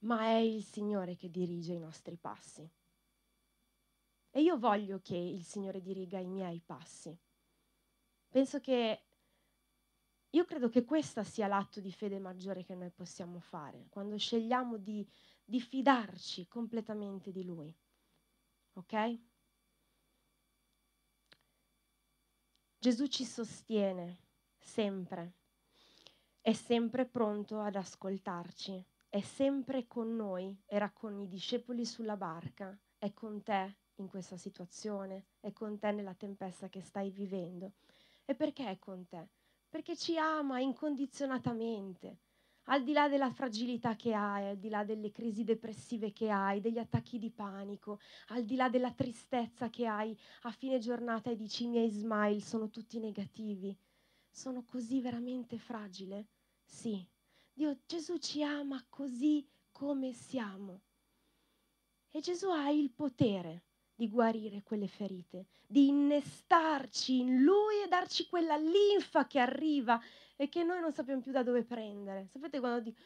ma 0.00 0.20
è 0.24 0.36
il 0.36 0.62
Signore 0.62 1.16
che 1.16 1.30
dirige 1.30 1.72
i 1.72 1.78
nostri 1.78 2.16
passi. 2.16 2.68
E 4.30 4.42
io 4.42 4.58
voglio 4.58 5.00
che 5.02 5.16
il 5.16 5.42
Signore 5.42 5.80
diriga 5.80 6.18
i 6.18 6.26
miei 6.26 6.60
passi. 6.60 7.18
Penso 8.34 8.58
che, 8.58 9.00
io 10.30 10.44
credo 10.44 10.68
che 10.68 10.84
questo 10.84 11.22
sia 11.22 11.46
l'atto 11.46 11.78
di 11.78 11.92
fede 11.92 12.18
maggiore 12.18 12.64
che 12.64 12.74
noi 12.74 12.90
possiamo 12.90 13.38
fare, 13.38 13.86
quando 13.90 14.18
scegliamo 14.18 14.76
di, 14.76 15.08
di 15.44 15.60
fidarci 15.60 16.48
completamente 16.48 17.30
di 17.30 17.44
Lui. 17.44 17.72
Ok? 18.72 19.18
Gesù 22.76 23.06
ci 23.06 23.24
sostiene 23.24 24.18
sempre 24.58 25.34
è 26.40 26.52
sempre 26.52 27.06
pronto 27.06 27.60
ad 27.60 27.76
ascoltarci, 27.76 28.84
è 29.08 29.20
sempre 29.20 29.86
con 29.86 30.16
noi, 30.16 30.54
era 30.66 30.90
con 30.90 31.20
i 31.20 31.28
discepoli 31.28 31.86
sulla 31.86 32.16
barca, 32.16 32.76
è 32.98 33.14
con 33.14 33.42
te 33.42 33.76
in 33.94 34.08
questa 34.08 34.36
situazione, 34.36 35.28
è 35.40 35.52
con 35.52 35.78
te 35.78 35.92
nella 35.92 36.12
tempesta 36.14 36.68
che 36.68 36.82
stai 36.82 37.10
vivendo. 37.10 37.72
E 38.26 38.34
perché 38.34 38.68
è 38.70 38.78
con 38.78 39.06
te? 39.06 39.28
Perché 39.68 39.96
ci 39.96 40.16
ama 40.16 40.60
incondizionatamente, 40.60 42.18
al 42.64 42.82
di 42.82 42.92
là 42.92 43.08
della 43.08 43.30
fragilità 43.30 43.96
che 43.96 44.14
hai, 44.14 44.48
al 44.48 44.58
di 44.58 44.70
là 44.70 44.84
delle 44.84 45.10
crisi 45.10 45.44
depressive 45.44 46.12
che 46.12 46.30
hai, 46.30 46.60
degli 46.60 46.78
attacchi 46.78 47.18
di 47.18 47.30
panico, 47.30 48.00
al 48.28 48.44
di 48.44 48.56
là 48.56 48.70
della 48.70 48.92
tristezza 48.92 49.68
che 49.68 49.86
hai 49.86 50.16
a 50.42 50.50
fine 50.52 50.78
giornata 50.78 51.30
e 51.30 51.36
dici 51.36 51.64
i 51.64 51.68
miei 51.68 51.90
smile 51.90 52.40
sono 52.40 52.70
tutti 52.70 52.98
negativi. 52.98 53.76
Sono 54.30 54.64
così 54.64 55.00
veramente 55.00 55.58
fragile? 55.58 56.28
Sì, 56.64 57.06
Dio, 57.52 57.78
Gesù 57.86 58.16
ci 58.16 58.42
ama 58.42 58.82
così 58.88 59.46
come 59.70 60.12
siamo. 60.12 60.80
E 62.10 62.20
Gesù 62.20 62.48
ha 62.48 62.70
il 62.70 62.90
potere 62.90 63.64
di 63.94 64.08
guarire 64.08 64.62
quelle 64.62 64.88
ferite, 64.88 65.46
di 65.66 65.88
innestarci 65.88 67.20
in 67.20 67.42
Lui 67.42 67.82
e 67.84 67.88
darci 67.88 68.26
quella 68.26 68.56
linfa 68.56 69.26
che 69.26 69.38
arriva 69.38 70.00
e 70.36 70.48
che 70.48 70.64
noi 70.64 70.80
non 70.80 70.92
sappiamo 70.92 71.20
più 71.20 71.32
da 71.32 71.42
dove 71.42 71.64
prendere. 71.64 72.26
Sapete 72.26 72.58
quando 72.58 72.80
dico 72.80 73.00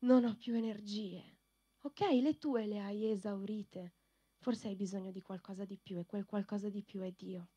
non 0.00 0.24
ho 0.24 0.36
più 0.36 0.54
energie? 0.54 1.38
Ok, 1.82 2.00
le 2.00 2.36
tue 2.38 2.66
le 2.66 2.80
hai 2.80 3.08
esaurite, 3.10 3.94
forse 4.38 4.68
hai 4.68 4.74
bisogno 4.74 5.12
di 5.12 5.22
qualcosa 5.22 5.64
di 5.64 5.78
più 5.78 5.98
e 5.98 6.04
quel 6.04 6.24
qualcosa 6.24 6.68
di 6.68 6.82
più 6.82 7.00
è 7.00 7.12
Dio. 7.12 7.48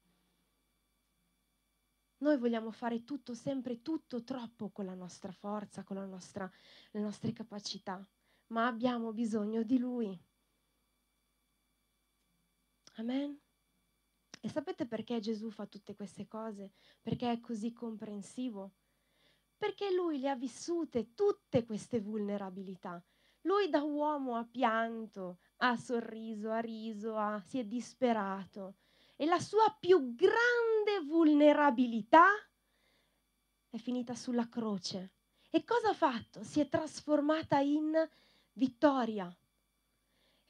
Noi 2.19 2.37
vogliamo 2.37 2.71
fare 2.71 3.03
tutto, 3.03 3.33
sempre 3.33 3.81
tutto, 3.81 4.23
troppo 4.23 4.69
con 4.69 4.85
la 4.85 4.93
nostra 4.93 5.31
forza, 5.31 5.83
con 5.83 5.95
la 5.95 6.05
nostra, 6.05 6.49
le 6.91 6.99
nostre 6.99 7.31
capacità, 7.31 8.05
ma 8.47 8.67
abbiamo 8.67 9.13
bisogno 9.13 9.63
di 9.63 9.77
Lui. 9.77 10.21
Amen. 12.99 13.39
E 14.41 14.49
sapete 14.49 14.85
perché 14.85 15.21
Gesù 15.21 15.49
fa 15.51 15.65
tutte 15.65 15.95
queste 15.95 16.27
cose? 16.27 16.73
Perché 17.01 17.31
è 17.31 17.39
così 17.39 17.71
comprensivo? 17.71 18.73
Perché 19.57 19.93
lui 19.93 20.19
le 20.19 20.29
ha 20.29 20.35
vissute 20.35 21.13
tutte 21.13 21.63
queste 21.63 22.01
vulnerabilità. 22.01 23.01
Lui 23.43 23.69
da 23.69 23.83
uomo 23.83 24.35
ha 24.35 24.43
pianto, 24.43 25.39
ha 25.57 25.77
sorriso, 25.77 26.51
ha 26.51 26.59
riso, 26.59 27.15
ha, 27.15 27.39
si 27.39 27.59
è 27.59 27.63
disperato 27.63 28.75
e 29.15 29.25
la 29.25 29.39
sua 29.39 29.73
più 29.79 30.13
grande 30.13 31.05
vulnerabilità 31.05 32.25
è 33.69 33.77
finita 33.77 34.13
sulla 34.13 34.49
croce. 34.49 35.13
E 35.49 35.63
cosa 35.63 35.89
ha 35.89 35.93
fatto? 35.93 36.43
Si 36.43 36.59
è 36.59 36.67
trasformata 36.67 37.59
in 37.59 37.93
vittoria. 38.53 39.33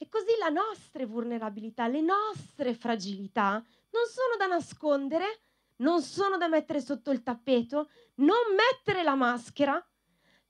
E 0.02 0.08
così 0.08 0.32
le 0.42 0.48
nostre 0.48 1.04
vulnerabilità, 1.04 1.86
le 1.86 2.00
nostre 2.00 2.72
fragilità 2.72 3.62
non 3.90 4.06
sono 4.06 4.36
da 4.38 4.46
nascondere, 4.46 5.42
non 5.76 6.00
sono 6.00 6.38
da 6.38 6.48
mettere 6.48 6.80
sotto 6.80 7.10
il 7.10 7.22
tappeto, 7.22 7.90
non 8.14 8.54
mettere 8.56 9.02
la 9.02 9.14
maschera. 9.14 9.86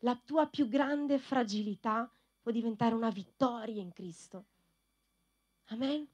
La 0.02 0.14
tua 0.24 0.46
più 0.46 0.68
grande 0.68 1.18
fragilità 1.18 2.08
può 2.40 2.52
diventare 2.52 2.94
una 2.94 3.10
vittoria 3.10 3.82
in 3.82 3.92
Cristo. 3.92 4.44
Amen. 5.70 6.08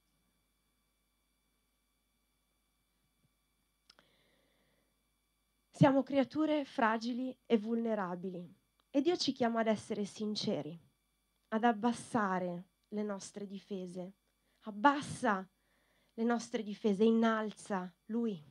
Siamo 5.69 6.03
creature 6.03 6.65
fragili 6.65 7.37
e 7.45 7.59
vulnerabili 7.59 8.51
e 8.89 9.03
Dio 9.03 9.15
ci 9.19 9.33
chiama 9.33 9.61
ad 9.61 9.67
essere 9.67 10.07
sinceri, 10.07 10.81
ad 11.49 11.65
abbassare 11.65 12.69
le 12.89 13.03
nostre 13.03 13.47
difese. 13.47 14.15
Abbassa 14.61 15.49
le 16.15 16.25
nostre 16.25 16.63
difese, 16.63 17.05
innalza 17.05 17.93
Lui. 18.07 18.43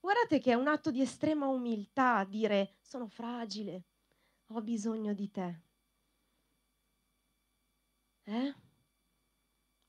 Guardate 0.00 0.38
che 0.38 0.52
è 0.52 0.54
un 0.54 0.68
atto 0.68 0.90
di 0.90 1.00
estrema 1.00 1.46
umiltà 1.46 2.24
dire 2.24 2.76
sono 2.80 3.08
fragile, 3.08 3.84
ho 4.48 4.60
bisogno 4.60 5.14
di 5.14 5.30
te. 5.30 5.60
Eh? 8.24 8.54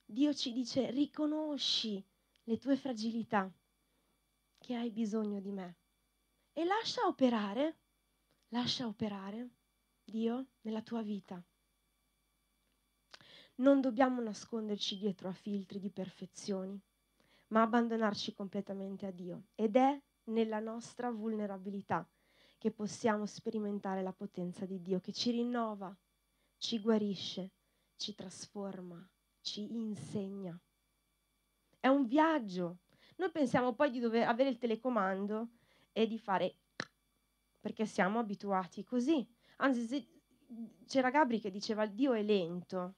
Dio 0.05 0.33
ci 0.33 0.53
dice 0.53 0.89
riconosci 0.91 2.03
le 2.43 2.57
tue 2.57 2.77
fragilità, 2.77 3.51
che 4.57 4.75
hai 4.75 4.89
bisogno 4.89 5.39
di 5.39 5.51
me 5.51 5.77
e 6.53 6.63
lascia 6.63 7.05
operare, 7.05 7.79
lascia 8.49 8.87
operare 8.87 9.49
Dio 10.03 10.47
nella 10.61 10.81
tua 10.81 11.01
vita. 11.01 11.43
Non 13.57 13.79
dobbiamo 13.79 14.21
nasconderci 14.21 14.97
dietro 14.97 15.29
a 15.29 15.33
filtri 15.33 15.79
di 15.79 15.89
perfezioni, 15.89 16.77
ma 17.47 17.61
abbandonarci 17.61 18.33
completamente 18.33 19.05
a 19.05 19.11
Dio. 19.11 19.45
Ed 19.55 19.77
è 19.77 19.97
nella 20.25 20.59
nostra 20.59 21.09
vulnerabilità 21.09 22.05
che 22.57 22.71
possiamo 22.71 23.25
sperimentare 23.25 24.01
la 24.01 24.11
potenza 24.11 24.65
di 24.65 24.81
Dio 24.81 24.99
che 24.99 25.13
ci 25.13 25.31
rinnova, 25.31 25.95
ci 26.57 26.79
guarisce, 26.79 27.51
ci 27.95 28.13
trasforma, 28.13 29.07
ci 29.39 29.73
insegna. 29.73 30.59
È 31.79 31.87
un 31.87 32.07
viaggio. 32.07 32.79
Noi 33.17 33.31
pensiamo 33.31 33.73
poi 33.73 33.89
di 33.89 33.99
dover 33.99 34.27
avere 34.27 34.49
il 34.49 34.57
telecomando 34.57 35.49
e 35.93 36.07
di 36.07 36.19
fare 36.19 36.55
perché 37.61 37.85
siamo 37.85 38.19
abituati 38.19 38.83
così. 38.83 39.25
Anzi, 39.57 40.05
c'era 40.85 41.09
Gabri 41.09 41.39
che 41.39 41.51
diceva 41.51 41.85
Dio 41.85 42.13
è 42.13 42.21
lento. 42.21 42.95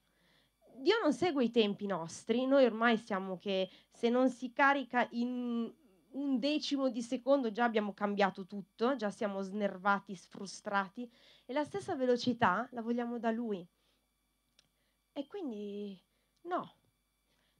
Dio 0.80 1.00
non 1.02 1.12
segue 1.12 1.44
i 1.44 1.50
tempi 1.50 1.86
nostri, 1.86 2.46
noi 2.46 2.64
ormai 2.64 2.96
siamo 2.98 3.38
che 3.38 3.68
se 3.90 4.08
non 4.08 4.30
si 4.30 4.52
carica 4.52 5.08
in 5.10 5.72
un 6.10 6.38
decimo 6.38 6.88
di 6.88 7.02
secondo 7.02 7.50
già 7.50 7.64
abbiamo 7.64 7.92
cambiato 7.92 8.46
tutto, 8.46 8.96
già 8.96 9.10
siamo 9.10 9.42
snervati, 9.42 10.16
frustrati 10.16 11.10
e 11.46 11.52
la 11.52 11.64
stessa 11.64 11.96
velocità 11.96 12.68
la 12.72 12.80
vogliamo 12.80 13.18
da 13.18 13.30
Lui. 13.30 13.66
E 15.12 15.26
quindi 15.26 16.00
no, 16.42 16.74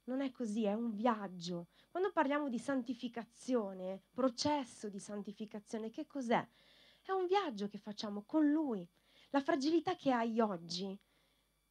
non 0.05 0.21
è 0.21 0.31
così, 0.31 0.63
è 0.63 0.73
un 0.73 0.95
viaggio. 0.95 1.67
Quando 1.91 2.11
parliamo 2.11 2.47
di 2.47 2.57
santificazione, 2.57 4.01
processo 4.13 4.89
di 4.89 4.99
santificazione, 4.99 5.89
che 5.89 6.07
cos'è? 6.07 6.47
È 7.01 7.11
un 7.11 7.25
viaggio 7.25 7.67
che 7.67 7.77
facciamo 7.77 8.23
con 8.23 8.49
Lui. 8.49 8.87
La 9.31 9.41
fragilità 9.41 9.95
che 9.95 10.11
hai 10.11 10.39
oggi, 10.39 10.97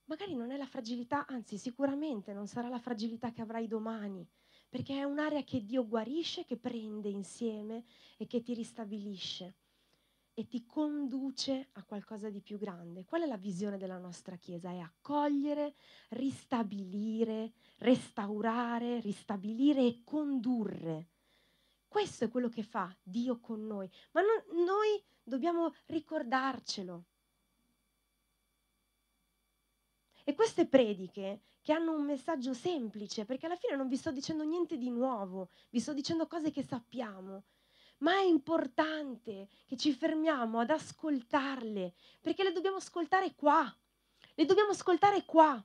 magari 0.09 0.35
non 0.35 0.51
è 0.51 0.57
la 0.57 0.67
fragilità, 0.67 1.27
anzi 1.27 1.57
sicuramente 1.57 2.33
non 2.33 2.47
sarà 2.47 2.69
la 2.69 2.79
fragilità 2.79 3.33
che 3.33 3.43
avrai 3.43 3.67
domani, 3.67 4.27
perché 4.69 4.99
è 4.99 5.05
un'area 5.05 5.43
che 5.45 5.65
Dio 5.65 5.87
guarisce, 5.87 6.45
che 6.45 6.57
prende 6.57 7.09
insieme 7.09 7.85
e 8.17 8.27
che 8.27 8.43
ti 8.43 8.55
ristabilisce 8.55 9.57
e 10.35 10.47
ti 10.47 10.65
conduce 10.67 11.71
a 11.73 11.85
qualcosa 11.85 12.31
di 12.31 12.41
più 12.41 12.59
grande. 12.59 13.05
Qual 13.05 13.23
è 13.23 13.27
la 13.27 13.37
visione 13.37 13.77
della 13.77 13.99
nostra 13.99 14.37
Chiesa? 14.37 14.71
È 14.71 14.79
accogliere, 14.79 15.75
ristabilire, 16.11 17.55
restaurare, 17.79 19.01
ristabilire 19.01 19.85
e 19.85 20.03
condurre. 20.05 21.09
Questo 21.89 22.25
è 22.25 22.29
quello 22.29 22.49
che 22.49 22.63
fa 22.63 22.95
Dio 23.03 23.41
con 23.41 23.67
noi, 23.67 23.91
ma 24.13 24.21
non, 24.21 24.65
noi 24.65 25.03
dobbiamo 25.25 25.73
ricordarcelo. 25.87 27.07
E 30.29 30.35
queste 30.35 30.67
prediche 30.67 31.41
che 31.63 31.73
hanno 31.73 31.97
un 31.97 32.05
messaggio 32.05 32.53
semplice, 32.53 33.25
perché 33.25 33.47
alla 33.47 33.57
fine 33.57 33.77
non 33.77 33.89
vi 33.89 33.97
sto 33.97 34.13
dicendo 34.13 34.45
niente 34.45 34.77
di 34.77 34.91
nuovo, 34.91 35.49
vi 35.71 35.81
sto 35.81 35.95
dicendo 35.95 36.27
cose 36.27 36.51
che 36.51 36.63
sappiamo, 36.63 37.45
ma 38.01 38.13
è 38.13 38.25
importante 38.25 39.49
che 39.65 39.79
ci 39.79 39.91
fermiamo 39.95 40.59
ad 40.61 40.69
ascoltarle, 40.69 41.95
perché 42.21 42.43
le 42.43 42.53
dobbiamo 42.53 42.77
ascoltare 42.77 43.35
qua, 43.37 43.75
le 44.35 44.45
dobbiamo 44.45 44.73
ascoltare 44.73 45.25
qua, 45.25 45.65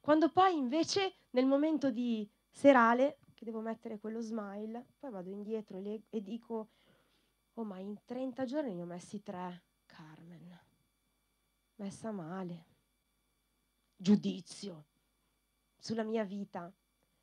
quando 0.00 0.28
poi 0.28 0.56
invece 0.56 1.14
nel 1.30 1.46
momento 1.46 1.92
di 1.92 2.28
serale, 2.50 3.18
che 3.32 3.44
devo 3.44 3.60
mettere 3.60 4.00
quello 4.00 4.20
smile, 4.20 4.86
poi 4.98 5.12
vado 5.12 5.30
indietro 5.30 5.78
e, 5.78 6.02
e 6.10 6.20
dico, 6.20 6.70
oh 7.54 7.62
ma 7.62 7.78
in 7.78 7.96
30 8.04 8.44
giorni 8.44 8.74
ne 8.74 8.82
ho 8.82 8.86
messi 8.86 9.22
tre, 9.22 9.66
Carmen, 9.86 10.58
messa 11.76 12.10
male 12.10 12.69
giudizio 14.00 14.86
sulla 15.78 16.04
mia 16.04 16.24
vita. 16.24 16.72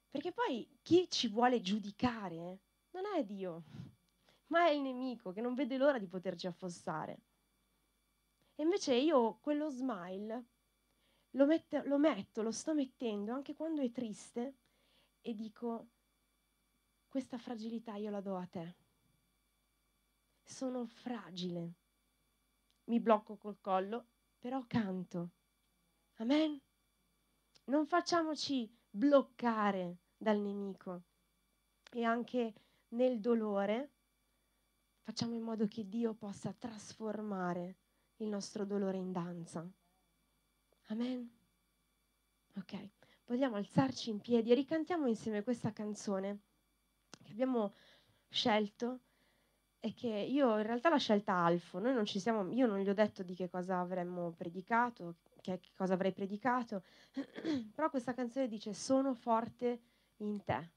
Perché 0.10 0.32
poi 0.32 0.80
chi 0.84 1.10
ci 1.10 1.28
vuole 1.28 1.60
giudicare 1.60 2.60
non 2.92 3.06
è 3.16 3.26
Dio, 3.26 3.64
ma 4.48 4.68
è 4.68 4.70
il 4.70 4.82
nemico 4.82 5.32
che 5.32 5.42
non 5.42 5.56
vede 5.56 5.78
l'ora 5.78 5.98
di 5.98 6.08
poterci 6.08 6.48
affossare. 6.48 7.22
E 8.56 8.64
invece 8.64 8.96
io 8.96 9.38
quello 9.40 9.70
smile 9.70 10.46
lo, 11.32 11.46
mette, 11.46 11.84
lo 11.86 11.98
metto, 11.98 12.42
lo 12.42 12.52
sto 12.52 12.74
mettendo 12.74 13.34
anche 13.34 13.54
quando 13.54 13.82
è 13.82 13.92
triste 13.92 14.58
e 15.22 15.34
dico, 15.34 15.90
questa 17.08 17.38
fragilità 17.38 17.96
io 17.96 18.10
la 18.10 18.22
do 18.22 18.38
a 18.38 18.46
te. 18.46 18.76
Sono 20.44 20.86
fragile. 20.86 21.74
Mi 22.86 23.00
blocco 23.00 23.36
col 23.36 23.60
collo, 23.60 24.08
però 24.40 24.64
canto. 24.66 25.32
Amen 26.16 26.67
non 27.68 27.86
facciamoci 27.86 28.70
bloccare 28.90 29.98
dal 30.18 30.40
nemico 30.40 31.04
e 31.92 32.04
anche 32.04 32.54
nel 32.90 33.20
dolore 33.20 33.92
facciamo 35.04 35.36
in 35.36 35.42
modo 35.42 35.68
che 35.68 35.88
Dio 35.88 36.14
possa 36.14 36.54
trasformare 36.54 37.76
il 38.18 38.28
nostro 38.28 38.66
dolore 38.66 38.98
in 38.98 39.12
danza. 39.12 39.66
Amen. 40.88 41.30
Ok, 42.56 42.90
vogliamo 43.26 43.56
alzarci 43.56 44.10
in 44.10 44.20
piedi 44.20 44.52
e 44.52 44.56
ricantiamo 44.56 45.08
insieme 45.08 45.44
questa 45.44 45.72
canzone 45.72 46.40
che 47.24 47.32
abbiamo 47.32 47.74
scelto 48.30 49.02
e 49.80 49.94
che 49.94 50.08
io 50.08 50.58
in 50.58 50.64
realtà 50.64 50.90
l'ha 50.90 50.98
scelta 50.98 51.34
Alfo, 51.34 51.80
noi 51.80 51.94
non 51.94 52.06
ci 52.06 52.20
siamo, 52.20 52.52
io 52.52 52.66
non 52.66 52.80
gli 52.80 52.90
ho 52.90 52.94
detto 52.94 53.24
di 53.24 53.36
che 53.36 53.50
cosa 53.50 53.80
avremmo 53.80 54.32
predicato, 54.32 55.18
che, 55.48 55.60
che 55.60 55.72
cosa 55.76 55.94
avrei 55.94 56.12
predicato, 56.12 56.84
però 57.74 57.90
questa 57.90 58.14
canzone 58.14 58.48
dice 58.48 58.74
sono 58.74 59.14
forte 59.14 59.82
in 60.18 60.44
te. 60.44 60.72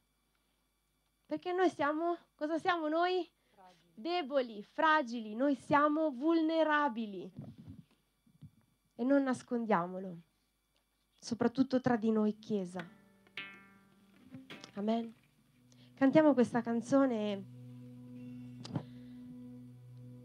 Perché 1.27 1.53
noi 1.53 1.71
siamo, 1.71 2.17
cosa 2.35 2.59
siamo 2.59 2.89
noi? 2.89 3.29
Fragili. 3.51 3.93
Deboli, 3.95 4.63
fragili, 4.63 5.35
noi 5.35 5.57
siamo 5.57 6.11
vulnerabili. 6.11 7.33
E 8.95 9.05
non 9.05 9.23
nascondiamolo, 9.23 10.19
soprattutto 11.19 11.81
tra 11.81 11.97
di 11.97 12.11
noi 12.11 12.39
Chiesa. 12.39 12.87
Amen. 14.75 15.15
Cantiamo 15.95 16.33
questa 16.33 16.61
canzone 16.61 17.59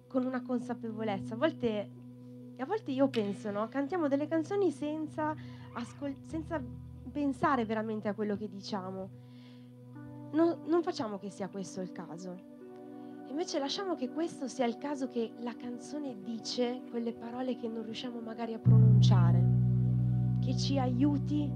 con 0.07 0.25
una 0.25 0.41
consapevolezza. 0.41 1.33
A 1.33 1.37
volte 1.37 2.04
e 2.55 2.61
a 2.61 2.65
volte 2.65 2.91
io 2.91 3.07
penso, 3.09 3.51
no? 3.51 3.67
Cantiamo 3.67 4.07
delle 4.07 4.27
canzoni 4.27 4.71
senza, 4.71 5.35
ascol- 5.73 6.15
senza 6.25 6.61
pensare 7.11 7.65
veramente 7.65 8.07
a 8.07 8.13
quello 8.13 8.37
che 8.37 8.47
diciamo. 8.47 9.09
No, 10.31 10.59
non 10.65 10.81
facciamo 10.81 11.17
che 11.17 11.29
sia 11.29 11.49
questo 11.49 11.81
il 11.81 11.91
caso. 11.91 12.53
Invece 13.29 13.59
lasciamo 13.59 13.95
che 13.95 14.09
questo 14.09 14.47
sia 14.47 14.65
il 14.65 14.77
caso 14.77 15.09
che 15.09 15.33
la 15.39 15.55
canzone 15.55 16.15
dice 16.21 16.81
quelle 16.89 17.13
parole 17.13 17.57
che 17.57 17.67
non 17.67 17.83
riusciamo 17.83 18.19
magari 18.21 18.53
a 18.53 18.59
pronunciare, 18.59 19.43
che 20.39 20.55
ci 20.55 20.79
aiuti 20.79 21.51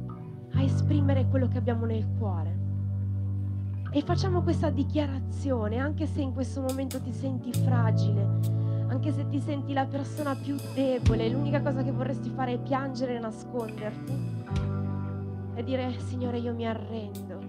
a 0.53 0.61
esprimere 0.61 1.27
quello 1.27 1.47
che 1.47 1.57
abbiamo 1.57 1.85
nel 1.85 2.05
cuore. 2.17 2.57
E 3.91 4.01
facciamo 4.01 4.41
questa 4.41 4.69
dichiarazione, 4.69 5.77
anche 5.77 6.05
se 6.05 6.21
in 6.21 6.33
questo 6.33 6.61
momento 6.61 7.01
ti 7.01 7.13
senti 7.13 7.51
fragile, 7.53 8.67
anche 8.89 9.11
se 9.11 9.27
ti 9.27 9.39
senti 9.39 9.71
la 9.71 9.85
persona 9.85 10.35
più 10.35 10.55
debole, 10.73 11.29
l'unica 11.29 11.61
cosa 11.61 11.83
che 11.83 11.91
vorresti 11.91 12.29
fare 12.29 12.53
è 12.53 12.57
piangere 12.57 13.15
e 13.15 13.19
nasconderti, 13.19 14.43
e 15.53 15.63
dire 15.63 15.93
Signore 15.99 16.39
io 16.39 16.53
mi 16.53 16.67
arrendo 16.67 17.39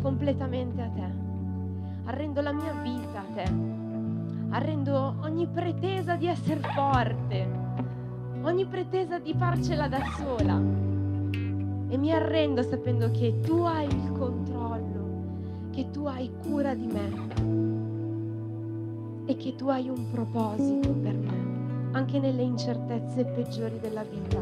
completamente 0.00 0.80
a 0.80 0.88
te, 0.88 1.12
arrendo 2.04 2.40
la 2.40 2.52
mia 2.52 2.72
vita 2.82 3.20
a 3.20 3.32
te, 3.34 3.52
arrendo 4.50 5.16
ogni 5.20 5.46
pretesa 5.46 6.16
di 6.16 6.26
essere 6.26 6.60
forte, 6.74 7.46
ogni 8.42 8.64
pretesa 8.64 9.18
di 9.18 9.34
farcela 9.36 9.88
da 9.88 10.00
sola. 10.16 10.86
E 11.90 11.96
mi 11.96 12.12
arrendo 12.12 12.62
sapendo 12.62 13.10
che 13.10 13.40
tu 13.40 13.62
hai 13.62 13.86
il 13.86 14.12
controllo, 14.12 15.68
che 15.70 15.90
tu 15.90 16.04
hai 16.06 16.30
cura 16.42 16.74
di 16.74 16.86
me 16.86 17.67
e 19.28 19.36
che 19.36 19.54
tu 19.54 19.68
hai 19.68 19.90
un 19.90 20.10
proposito 20.10 20.88
per 20.88 21.14
me, 21.14 21.90
anche 21.92 22.18
nelle 22.18 22.40
incertezze 22.40 23.26
peggiori 23.26 23.78
della 23.78 24.02
vita. 24.02 24.40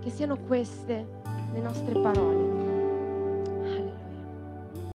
Che 0.00 0.10
siano 0.10 0.36
queste 0.36 1.06
le 1.50 1.60
nostre 1.60 1.98
parole. 1.98 2.53